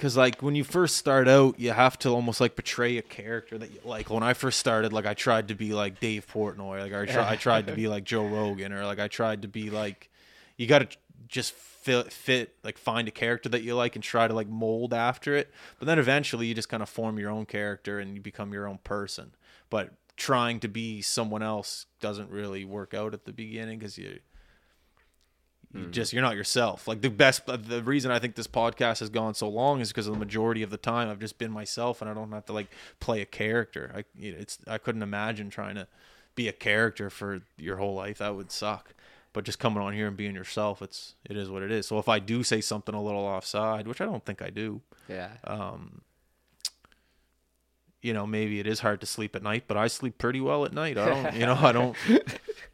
[0.02, 3.60] Cause like when you first start out, you have to almost like portray a character
[3.60, 4.10] that you like.
[4.10, 7.30] When I first started, like I tried to be like Dave Portnoy, like I, try,
[7.30, 10.10] I tried to be like Joe Rogan, or like I tried to be like.
[10.58, 10.97] You got to
[11.28, 14.93] just fit, fit like find a character that you like and try to like mold
[14.93, 15.52] after it.
[15.78, 18.68] But then eventually, you just kind of form your own character and you become your
[18.68, 19.36] own person.
[19.70, 24.20] But trying to be someone else doesn't really work out at the beginning because you
[25.74, 26.88] you just you're not yourself.
[26.88, 30.08] Like the best the reason i think this podcast has gone so long is because
[30.08, 32.54] of the majority of the time i've just been myself and i don't have to
[32.54, 32.68] like
[33.00, 33.92] play a character.
[33.96, 35.88] I you know, it's i couldn't imagine trying to
[36.36, 38.18] be a character for your whole life.
[38.20, 38.94] That would suck.
[39.34, 41.88] But just coming on here and being yourself it's it is what it is.
[41.88, 44.82] So if i do say something a little offside which i don't think i do
[45.08, 45.30] Yeah.
[45.46, 46.02] Um
[48.02, 50.66] you know maybe it is hard to sleep at night but i sleep pretty well
[50.66, 50.98] at night.
[50.98, 51.96] I don't you know i don't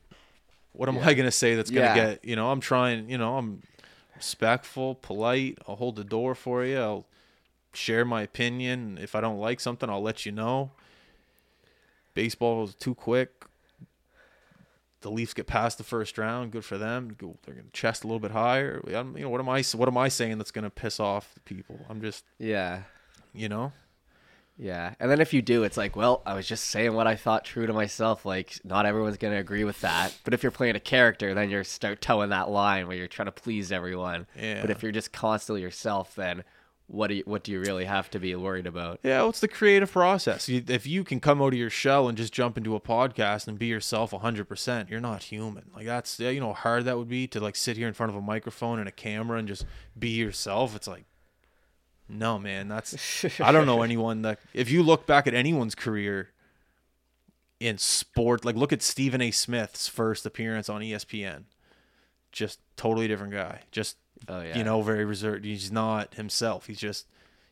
[0.77, 2.09] what am i going to say that's going to Yeah.
[2.11, 3.61] get you know i'm trying you know i'm
[4.15, 7.05] respectful polite i'll hold the door for you i'll
[7.73, 10.71] share my opinion if i don't like something i'll let you know
[12.13, 13.45] baseball is too quick
[15.01, 16.49] the Leafs get past the first round.
[16.51, 17.15] Good for them.
[17.19, 18.81] They're going to chest a little bit higher.
[18.91, 19.61] I'm, you know, what am I?
[19.75, 21.79] What am I saying that's going to piss off the people?
[21.87, 22.81] I'm just, Yeah.
[23.31, 23.73] you know,
[24.57, 24.95] Yeah.
[24.99, 27.45] And then if you do, it's like, well, I was just saying what I thought
[27.45, 28.25] true to myself.
[28.25, 30.17] Like, not everyone's going to agree with that.
[30.23, 33.27] But if you're playing a character, then you're start towing that line where you're trying
[33.27, 34.27] to please everyone.
[34.35, 34.61] Yeah.
[34.61, 36.43] But if you're just constantly yourself, then
[36.87, 38.99] what do you, what do you really have to be worried about?
[39.03, 40.47] Yeah, well, the creative process.
[40.47, 43.47] You, if you can come out of your shell and just jump into a podcast
[43.47, 45.65] and be yourself 100%, you're not human.
[45.75, 48.09] Like that's you know how hard that would be to like sit here in front
[48.09, 49.65] of a microphone and a camera and just
[49.99, 50.75] be yourself.
[50.75, 51.03] It's like
[52.09, 56.29] no, man, that's I don't know anyone that if you look back at anyone's career
[57.59, 59.31] in sport, like look at Stephen A.
[59.31, 61.43] Smith's first appearance on ESPN.
[62.31, 63.61] Just totally different guy.
[63.71, 63.97] Just
[64.27, 64.57] Oh, yeah.
[64.57, 65.45] you know, very reserved.
[65.45, 66.65] He's not himself.
[66.65, 67.05] He's just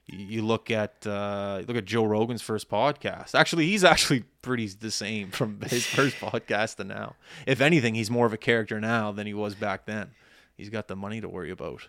[0.07, 3.35] you you look at uh, look at Joe Rogan's first podcast.
[3.35, 7.15] Actually, he's actually pretty the same from his first podcast to now.
[7.45, 10.11] If anything, he's more of a character now than he was back then.
[10.57, 11.87] He's got the money to worry about.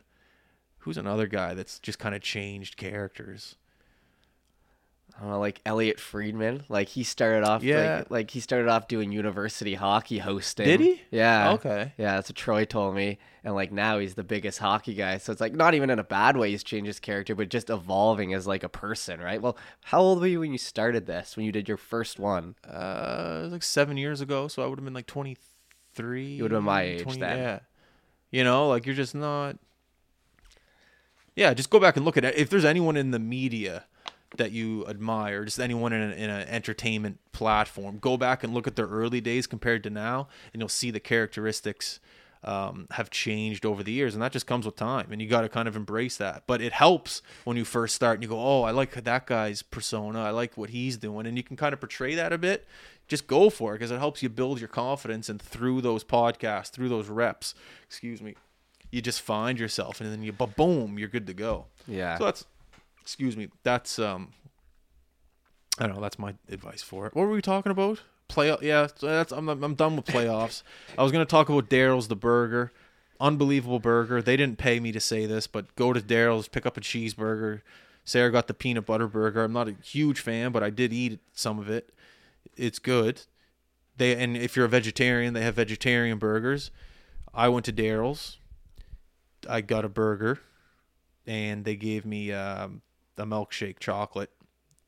[0.87, 3.57] Who's another guy that's just kind of changed characters?
[5.21, 6.65] I like Elliotte Friedman.
[6.69, 7.97] Like he started off, Yeah.
[7.99, 10.67] like, like he started off doing university hockey hosting.
[10.67, 11.01] Did he?
[11.11, 11.53] Yeah.
[11.55, 11.93] Okay.
[11.97, 13.19] Yeah, that's what Troy told me.
[13.43, 15.17] And like now he's the biggest hockey guy.
[15.19, 17.69] So it's like not even in a bad way he's changed his character, but just
[17.71, 19.43] evolving as like a person, right?
[19.43, 21.37] Well, how old were you when you started this?
[21.37, 22.55] When you did your first one?
[22.65, 25.37] Uh, it was like seven years ago, so I would have been like twenty
[25.95, 26.35] three.
[26.35, 27.39] You would've been my age then.
[27.39, 27.59] Yeah,
[28.31, 29.57] you know, like you're just not.
[31.37, 32.35] Yeah, just go back and look at it.
[32.35, 33.85] If there's anyone in the media
[34.39, 38.67] that you admire, just anyone in, a, in an entertainment platform, go back and look
[38.67, 42.01] at their early days compared to now, and you'll see the characteristics
[42.43, 45.43] um, have changed over the years, and that just comes with time, and you got
[45.43, 46.45] to kind of embrace that.
[46.47, 49.63] But it helps when you first start, and you go, "Oh, I like that guy's
[49.63, 50.23] persona.
[50.23, 52.67] I like what he's doing," and you can kind of portray that a bit.
[53.09, 56.71] Just go for it because it helps you build your confidence, and through those podcasts,
[56.71, 58.37] through those reps, excuse me,
[58.91, 61.67] you just find yourself, and then you, ba- boom, you're good to go.
[61.87, 62.19] Yeah.
[62.19, 62.45] So that's,
[63.03, 64.33] excuse me, that's um,
[65.79, 66.03] I don't know.
[66.03, 67.15] That's my advice for it.
[67.15, 68.03] What were we talking about?
[68.29, 68.89] Play, yeah.
[68.95, 70.63] so That's I'm I'm done with playoffs.
[70.99, 72.73] I was gonna talk about Daryl's the burger,
[73.21, 74.21] unbelievable burger.
[74.21, 77.61] They didn't pay me to say this, but go to Daryl's, pick up a cheeseburger.
[78.05, 79.45] Sarah got the peanut butter burger.
[79.45, 81.93] I'm not a huge fan, but I did eat some of it.
[82.57, 83.23] It's good.
[83.97, 86.71] They and if you're a vegetarian, they have vegetarian burgers.
[87.35, 88.39] I went to Daryl's.
[89.49, 90.41] I got a burger,
[91.27, 92.83] and they gave me um,
[93.17, 94.31] a milkshake chocolate.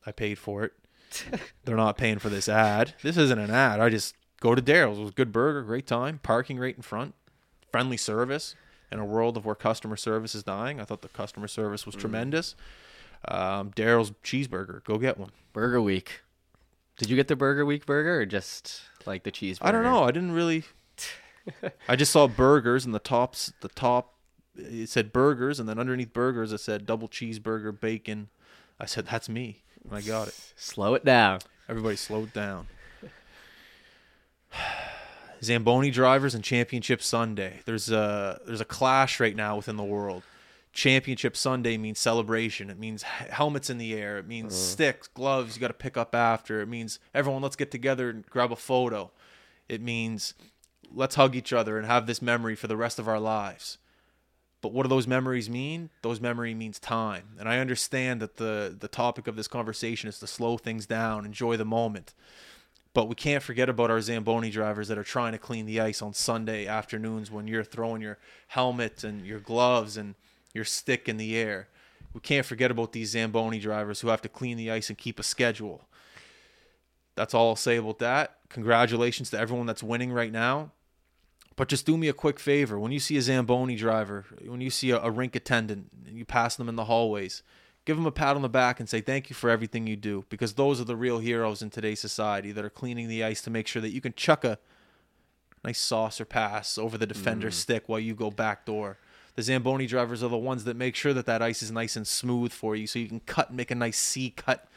[0.06, 0.72] I paid for it.
[1.64, 2.94] They're not paying for this ad.
[3.02, 3.80] This isn't an ad.
[3.80, 4.98] I just go to Daryl's.
[4.98, 7.14] It was a good burger, great time, parking right in front,
[7.70, 8.54] friendly service.
[8.90, 11.94] In a world of where customer service is dying, I thought the customer service was
[11.94, 12.54] tremendous.
[13.26, 15.30] Um, Daryl's cheeseburger, go get one.
[15.52, 16.22] Burger Week.
[16.96, 19.58] Did you get the Burger Week burger or just like the cheeseburger?
[19.60, 20.04] I don't know.
[20.04, 20.64] I didn't really.
[21.88, 24.14] I just saw burgers and the tops, the top,
[24.58, 28.28] it said burgers, and then underneath burgers it said double cheeseburger, bacon.
[28.80, 30.34] I said that's me, and I got it.
[30.56, 31.40] Slow it down.
[31.68, 32.66] Everybody slowed down.
[35.42, 37.60] Zamboni drivers and Championship Sunday.
[37.64, 40.22] There's a there's a clash right now within the world.
[40.72, 42.70] Championship Sunday means celebration.
[42.70, 44.18] It means helmets in the air.
[44.18, 44.56] It means mm.
[44.56, 46.60] sticks, gloves you got to pick up after.
[46.60, 49.10] It means everyone let's get together and grab a photo.
[49.68, 50.34] It means
[50.92, 53.78] let's hug each other and have this memory for the rest of our lives.
[54.60, 55.90] But what do those memories mean?
[56.02, 57.36] Those memory means time.
[57.38, 61.24] And I understand that the the topic of this conversation is to slow things down,
[61.24, 62.14] enjoy the moment.
[62.94, 66.02] But we can't forget about our Zamboni drivers that are trying to clean the ice
[66.02, 70.16] on Sunday afternoons when you're throwing your helmet and your gloves and
[70.52, 71.68] your stick in the air.
[72.12, 75.20] We can't forget about these Zamboni drivers who have to clean the ice and keep
[75.20, 75.82] a schedule.
[77.14, 78.38] That's all I'll say about that.
[78.48, 80.72] Congratulations to everyone that's winning right now.
[81.58, 82.78] But just do me a quick favor.
[82.78, 86.24] When you see a Zamboni driver, when you see a, a rink attendant, and you
[86.24, 87.42] pass them in the hallways,
[87.84, 90.24] give them a pat on the back and say thank you for everything you do
[90.28, 93.50] because those are the real heroes in today's society that are cleaning the ice to
[93.50, 94.56] make sure that you can chuck a
[95.64, 97.62] nice saucer pass over the defender's mm.
[97.62, 98.96] stick while you go back door.
[99.34, 102.06] The Zamboni drivers are the ones that make sure that that ice is nice and
[102.06, 104.68] smooth for you so you can cut and make a nice C cut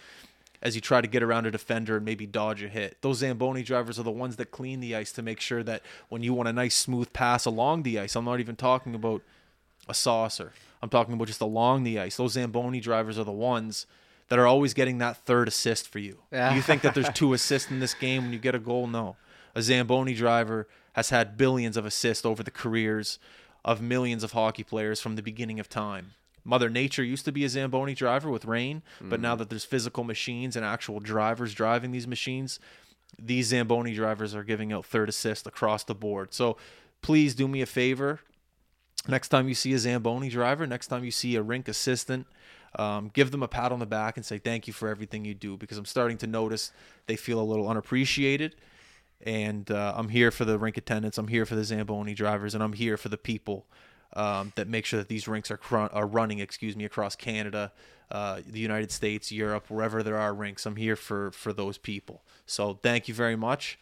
[0.62, 2.98] as you try to get around a defender and maybe dodge a hit.
[3.02, 6.22] Those Zamboni drivers are the ones that clean the ice to make sure that when
[6.22, 9.24] you want a nice smooth pass along the ice, I'm not even talking about
[9.90, 10.54] a saucer.
[10.82, 12.18] I'm talking about just along the ice.
[12.18, 13.88] Those Zamboni drivers are the ones
[14.30, 16.20] that are always getting that third assist for you.
[16.32, 16.56] Yeah.
[16.56, 18.88] You think that there's two assists in this game when you get a goal?
[18.88, 19.16] No.
[19.56, 23.20] A Zamboni driver has had billions of assists over the careers
[23.66, 26.12] of millions of hockey players from the beginning of time.
[26.44, 30.04] Mother Nature used to be a Zamboni driver with rain, but now that there's physical
[30.04, 32.60] machines and actual drivers driving these machines,
[33.20, 36.34] these Zamboni drivers are giving out third assist across the board.
[36.34, 36.58] So
[37.02, 38.20] please do me a favor.
[39.08, 42.28] Next time you see a Zamboni driver, next time you see a rink assistant,
[42.78, 45.34] um, give them a pat on the back and say thank you for everything you
[45.34, 46.72] do because I'm starting to notice
[47.08, 48.56] they feel a little unappreciated.
[49.24, 52.64] And uh, I'm here for the rink attendants, I'm here for the Zamboni drivers, and
[52.64, 53.68] I'm here for the people
[54.14, 57.72] um, that make sure that these rinks are, cr- are running, excuse me, across Canada,
[58.12, 60.66] uh, the United States, Europe, wherever there are rinks.
[60.66, 62.24] I'm here for for those people.
[62.46, 63.80] So thank you very much.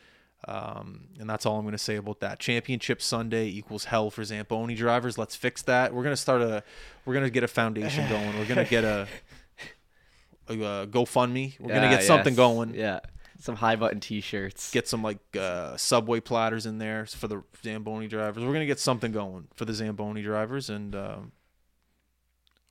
[0.47, 2.39] Um, and that's all I'm going to say about that.
[2.39, 5.17] Championship Sunday equals hell for Zamboni drivers.
[5.17, 5.93] Let's fix that.
[5.93, 6.63] We're going to start a,
[7.05, 8.37] we're going to get a foundation going.
[8.39, 9.07] We're going to get a,
[10.47, 11.59] a, uh GoFundMe.
[11.59, 12.37] We're going to Yeah, get something yes.
[12.37, 12.73] going.
[12.73, 12.99] Yeah.
[13.41, 14.69] Some high button t shirts.
[14.71, 18.43] Get some like uh, Subway platters in there for the Zamboni drivers.
[18.43, 20.69] We're going to get something going for the Zamboni drivers.
[20.69, 21.31] And um,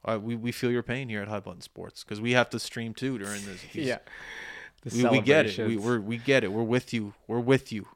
[0.04, 2.58] uh, we, we feel your pain here at High Button Sports because we have to
[2.60, 3.62] stream too during this.
[3.72, 3.98] these- yeah.
[4.82, 5.58] The we, we get it.
[5.66, 6.52] We we're, we get it.
[6.52, 7.14] We're with you.
[7.26, 7.88] We're with you.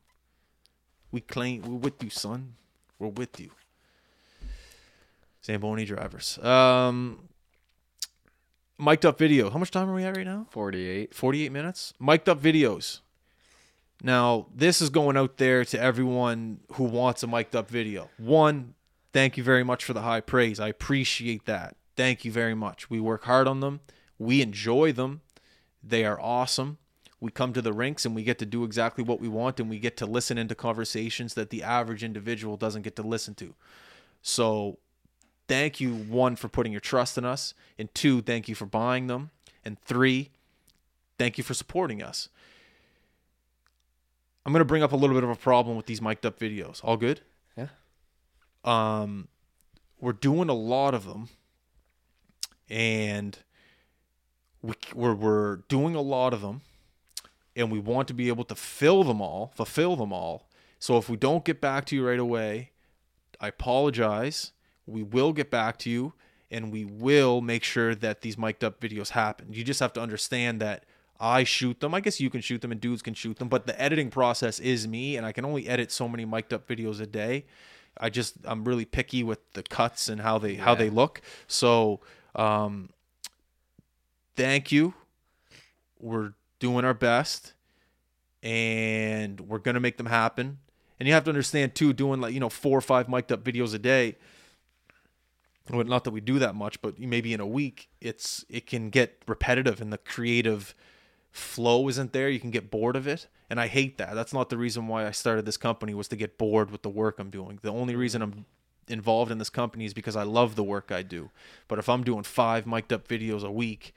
[1.12, 2.54] We claim we're with you, son.
[2.98, 3.50] We're with you.
[5.44, 6.38] Zamboni drivers.
[6.38, 7.28] Um,
[8.82, 9.48] mic'd up video.
[9.48, 10.46] How much time are we at right now?
[10.50, 11.14] 48.
[11.14, 11.94] 48 minutes.
[12.00, 13.00] Mic'd up videos.
[14.02, 18.10] Now, this is going out there to everyone who wants a mic'd up video.
[18.18, 18.74] One,
[19.12, 20.58] thank you very much for the high praise.
[20.58, 21.76] I appreciate that.
[21.96, 22.90] Thank you very much.
[22.90, 23.80] We work hard on them.
[24.18, 25.20] We enjoy them.
[25.82, 26.78] They are awesome.
[27.20, 29.70] We come to the rinks and we get to do exactly what we want and
[29.70, 33.54] we get to listen into conversations that the average individual doesn't get to listen to.
[34.22, 34.78] So,
[35.52, 39.06] thank you one for putting your trust in us, and two, thank you for buying
[39.06, 39.28] them,
[39.66, 40.30] and three,
[41.18, 42.30] thank you for supporting us.
[44.46, 46.38] I'm going to bring up a little bit of a problem with these mic'd up
[46.38, 46.80] videos.
[46.82, 47.20] All good?
[47.56, 47.68] Yeah.
[48.64, 49.28] Um
[50.00, 51.28] we're doing a lot of them
[52.68, 53.38] and
[54.60, 56.62] we, we're, we're doing a lot of them
[57.54, 60.48] and we want to be able to fill them all, fulfill them all.
[60.80, 62.72] So if we don't get back to you right away,
[63.40, 64.50] I apologize.
[64.86, 66.14] We will get back to you
[66.50, 69.52] and we will make sure that these mic'd up videos happen.
[69.52, 70.84] You just have to understand that
[71.18, 71.94] I shoot them.
[71.94, 74.58] I guess you can shoot them and dudes can shoot them, but the editing process
[74.58, 77.46] is me and I can only edit so many mic'd up videos a day.
[77.98, 81.22] I just I'm really picky with the cuts and how they how they look.
[81.46, 82.00] So
[82.34, 82.90] um
[84.36, 84.94] thank you.
[86.00, 87.54] We're doing our best
[88.42, 90.58] and we're going to make them happen.
[90.98, 93.44] And you have to understand too doing like, you know, four or five mic'd up
[93.44, 94.16] videos a day
[95.70, 98.90] well, not that we do that much, but maybe in a week, it's it can
[98.90, 100.74] get repetitive and the creative
[101.30, 102.28] flow isn't there.
[102.28, 104.14] You can get bored of it, and I hate that.
[104.14, 106.90] That's not the reason why I started this company was to get bored with the
[106.90, 107.58] work I'm doing.
[107.62, 108.44] The only reason I'm
[108.88, 111.30] involved in this company is because I love the work I do.
[111.68, 113.94] But if I'm doing five mic'd up videos a week,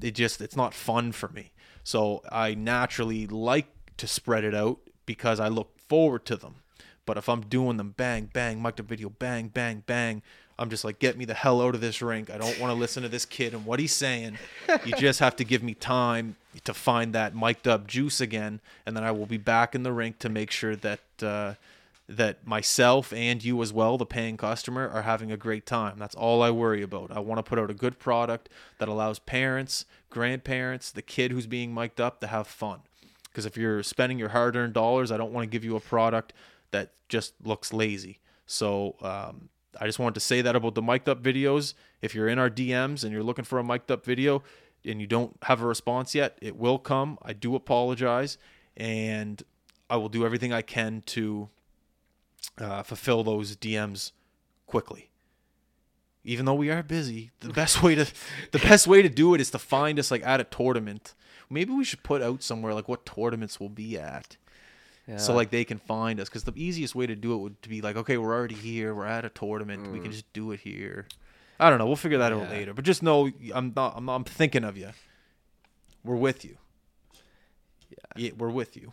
[0.00, 1.52] it just it's not fun for me.
[1.82, 6.56] So I naturally like to spread it out because I look forward to them.
[7.06, 10.22] But if I'm doing them bang, bang, mic'd up video, bang, bang, bang,
[10.58, 12.30] I'm just like, get me the hell out of this rink.
[12.30, 14.38] I don't want to listen to this kid and what he's saying.
[14.84, 18.96] You just have to give me time to find that mic'd up juice again, and
[18.96, 21.54] then I will be back in the rink to make sure that uh,
[22.08, 25.98] that myself and you as well, the paying customer, are having a great time.
[25.98, 27.12] That's all I worry about.
[27.12, 28.48] I want to put out a good product
[28.78, 32.80] that allows parents, grandparents, the kid who's being mic'd up to have fun.
[33.24, 36.32] Because if you're spending your hard-earned dollars, I don't want to give you a product
[36.70, 38.18] that just looks lazy.
[38.46, 39.50] So um,
[39.80, 41.74] I just wanted to say that about the mic'd up videos.
[42.02, 44.42] If you're in our DMs and you're looking for a mic'd up video
[44.84, 47.18] and you don't have a response yet, it will come.
[47.22, 48.38] I do apologize,
[48.76, 49.42] and
[49.90, 51.48] I will do everything I can to
[52.58, 54.12] uh, fulfill those DMs
[54.66, 55.10] quickly.
[56.24, 58.06] Even though we are busy, the best way to
[58.52, 61.14] the best way to do it is to find us like at a tournament.
[61.50, 64.36] Maybe we should put out somewhere like what tournaments we'll be at
[65.16, 67.68] so like they can find us because the easiest way to do it would to
[67.70, 70.60] be like okay we're already here we're at a tournament we can just do it
[70.60, 71.06] here
[71.58, 72.50] i don't know we'll figure that out Mm.
[72.50, 74.90] Later but just know i'm not i'm, I'm thinking of you
[76.04, 76.56] we're with you
[78.16, 78.92] yeah we're with you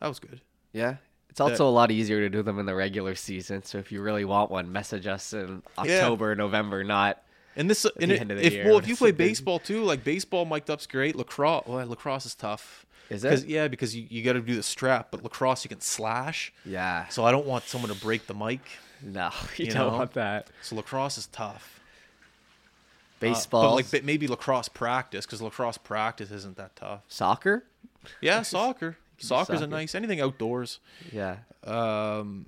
[0.00, 0.40] that was good
[0.72, 0.96] Yeah.
[1.30, 3.62] It's also a lot easier to do them in the regular season.
[3.62, 5.98] So if you really want one, message us in Yeah.
[5.98, 7.22] October, November, not.
[7.56, 9.58] and this and the it- end of the if year well if you play baseball
[9.58, 13.46] too like baseball mic'd up's great lacrosse well lacrosse is tough Is it?
[13.46, 17.06] yeah because you, you got to do the strap but lacrosse you can slash Yeah.
[17.08, 18.60] so i don't want someone to break the mic
[19.02, 19.98] No, you, You don't know?
[19.98, 20.48] want that.
[20.62, 23.62] so lacrosse is tough Uh, Baseball.
[23.70, 27.02] but like but maybe lacrosse practice because lacrosse practice isn't that tough.
[27.08, 27.64] soccer?
[28.20, 28.96] Yeah, soccer.
[29.18, 30.78] Soccer's a nice anything outdoors.
[31.10, 31.36] Yeah.
[31.64, 32.46] Um,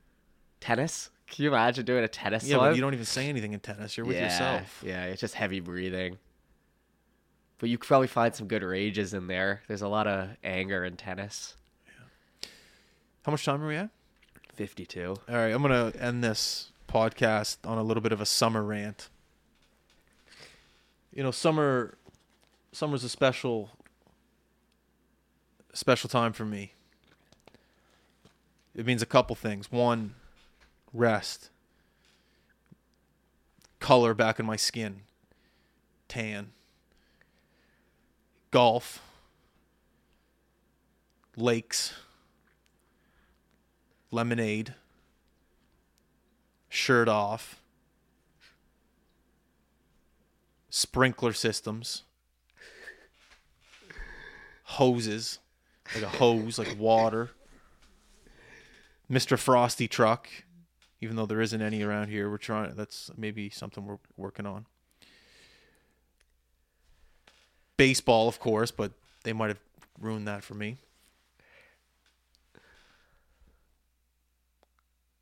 [0.61, 1.09] Tennis?
[1.31, 3.97] Can you imagine doing a tennis yeah, you don't even say anything in tennis.
[3.97, 4.83] You're with yeah, yourself.
[4.87, 6.19] Yeah, it's just heavy breathing.
[7.59, 9.63] But you could probably find some good rages in there.
[9.67, 11.57] There's a lot of anger in tennis.
[11.87, 12.49] Yeah.
[13.25, 13.91] How much time are we at?
[14.55, 15.17] 52.
[15.29, 19.09] All right, I'm gonna end this podcast on a little bit of a summer rant.
[21.13, 21.97] You know, summer,
[22.73, 23.71] summer's a special,
[25.73, 26.73] special time for me.
[28.75, 29.73] It means a couple things.
[29.73, 30.15] One,
[30.93, 31.51] rest.
[33.81, 35.03] Color back in my skin.
[36.07, 36.53] Tan.
[38.51, 39.03] Golf.
[41.37, 41.95] Lakes.
[44.11, 44.75] Lemonade
[46.69, 47.61] shirt off,
[50.71, 52.05] sprinkler systems,
[54.65, 55.39] hoses,
[55.95, 57.31] like a hose, like water,
[59.11, 59.39] Mr.
[59.39, 60.29] Frosty truck,
[61.01, 62.31] even though there isn't any around here.
[62.31, 64.67] We're trying, that's maybe something we're working on.
[67.79, 68.93] Baseball, of course, but
[69.25, 69.61] they might have
[69.99, 70.77] ruined that for me.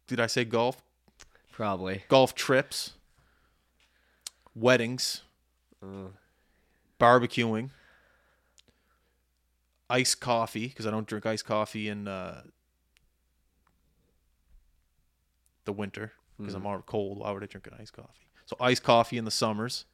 [0.09, 0.82] Did I say golf?
[1.52, 2.02] Probably.
[2.09, 2.92] golf trips,
[4.54, 5.22] weddings,
[5.82, 6.09] Uh,
[6.98, 7.70] barbecuing,
[9.88, 12.42] iced coffee because I don't drink iced coffee in uh,
[15.64, 17.18] the winter because I'm already cold.
[17.18, 18.26] Why would I drink an iced coffee?
[18.46, 19.84] So iced coffee in the summers.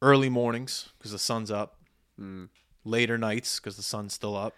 [0.00, 1.76] Early mornings because the sun's up.
[2.20, 2.48] mm,
[2.84, 4.54] Later nights because the sun's still up.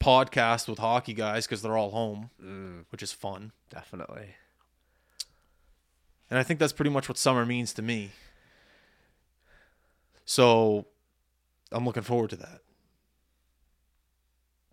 [0.00, 3.52] Podcast with hockey guys because they're all home, mm, which is fun.
[3.70, 4.34] definitely.
[6.30, 8.10] And I think that's pretty much what summer means to me.
[10.26, 10.86] So
[11.72, 12.60] I'm looking forward to that.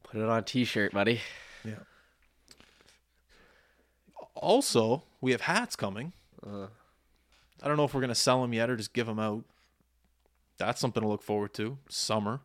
[0.04, 1.22] Put it on a t-shirt, buddy.
[1.64, 1.76] Yeah.
[4.36, 6.12] Also, we have hats coming.
[6.46, 6.68] Uh,
[7.66, 9.43] I don't know if we're going to sell them yet or just give them out.
[10.59, 11.80] That's something to look forward to.
[11.89, 12.41] Summer.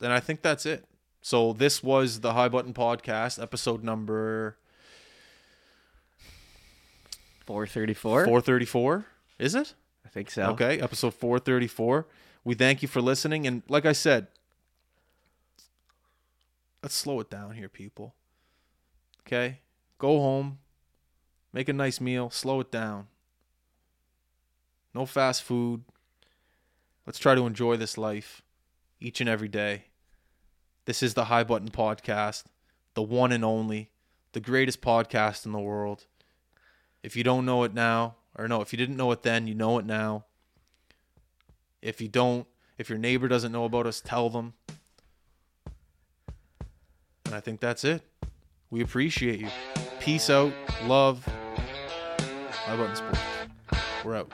[0.00, 0.84] And I think that's it.
[1.22, 4.56] So this was the High Button Podcast, episode number
[7.40, 8.26] 434?
[8.26, 9.06] 434.
[9.40, 9.74] Is it?
[10.04, 10.50] I think so.
[10.50, 12.06] Okay, episode 434.
[12.44, 13.48] We thank you for listening.
[13.48, 14.28] And like I said,
[16.84, 18.14] let's slow it down here, people.
[19.26, 19.58] Okay?
[19.98, 20.58] Go home,
[21.56, 23.06] make a nice meal, slow it down.
[24.92, 25.84] No fast food.
[27.06, 28.42] Let's try to enjoy this life
[29.00, 29.84] each and every day.
[30.84, 32.44] This is the High Button Podcast,
[32.92, 33.88] the one and only,
[34.32, 36.04] the greatest podcast in the world.
[37.02, 39.54] If you don't know it now, or no, if you didn't know it then, you
[39.54, 40.26] know it now.
[41.80, 42.46] If you don't,
[42.76, 44.52] if your neighbor doesn't know about us, tell them.
[47.24, 48.02] And I think that's it.
[48.68, 49.48] We appreciate you.
[50.00, 50.52] Peace out.
[50.84, 51.26] Love.
[52.66, 53.20] High Button Sports.
[54.04, 54.32] We're out.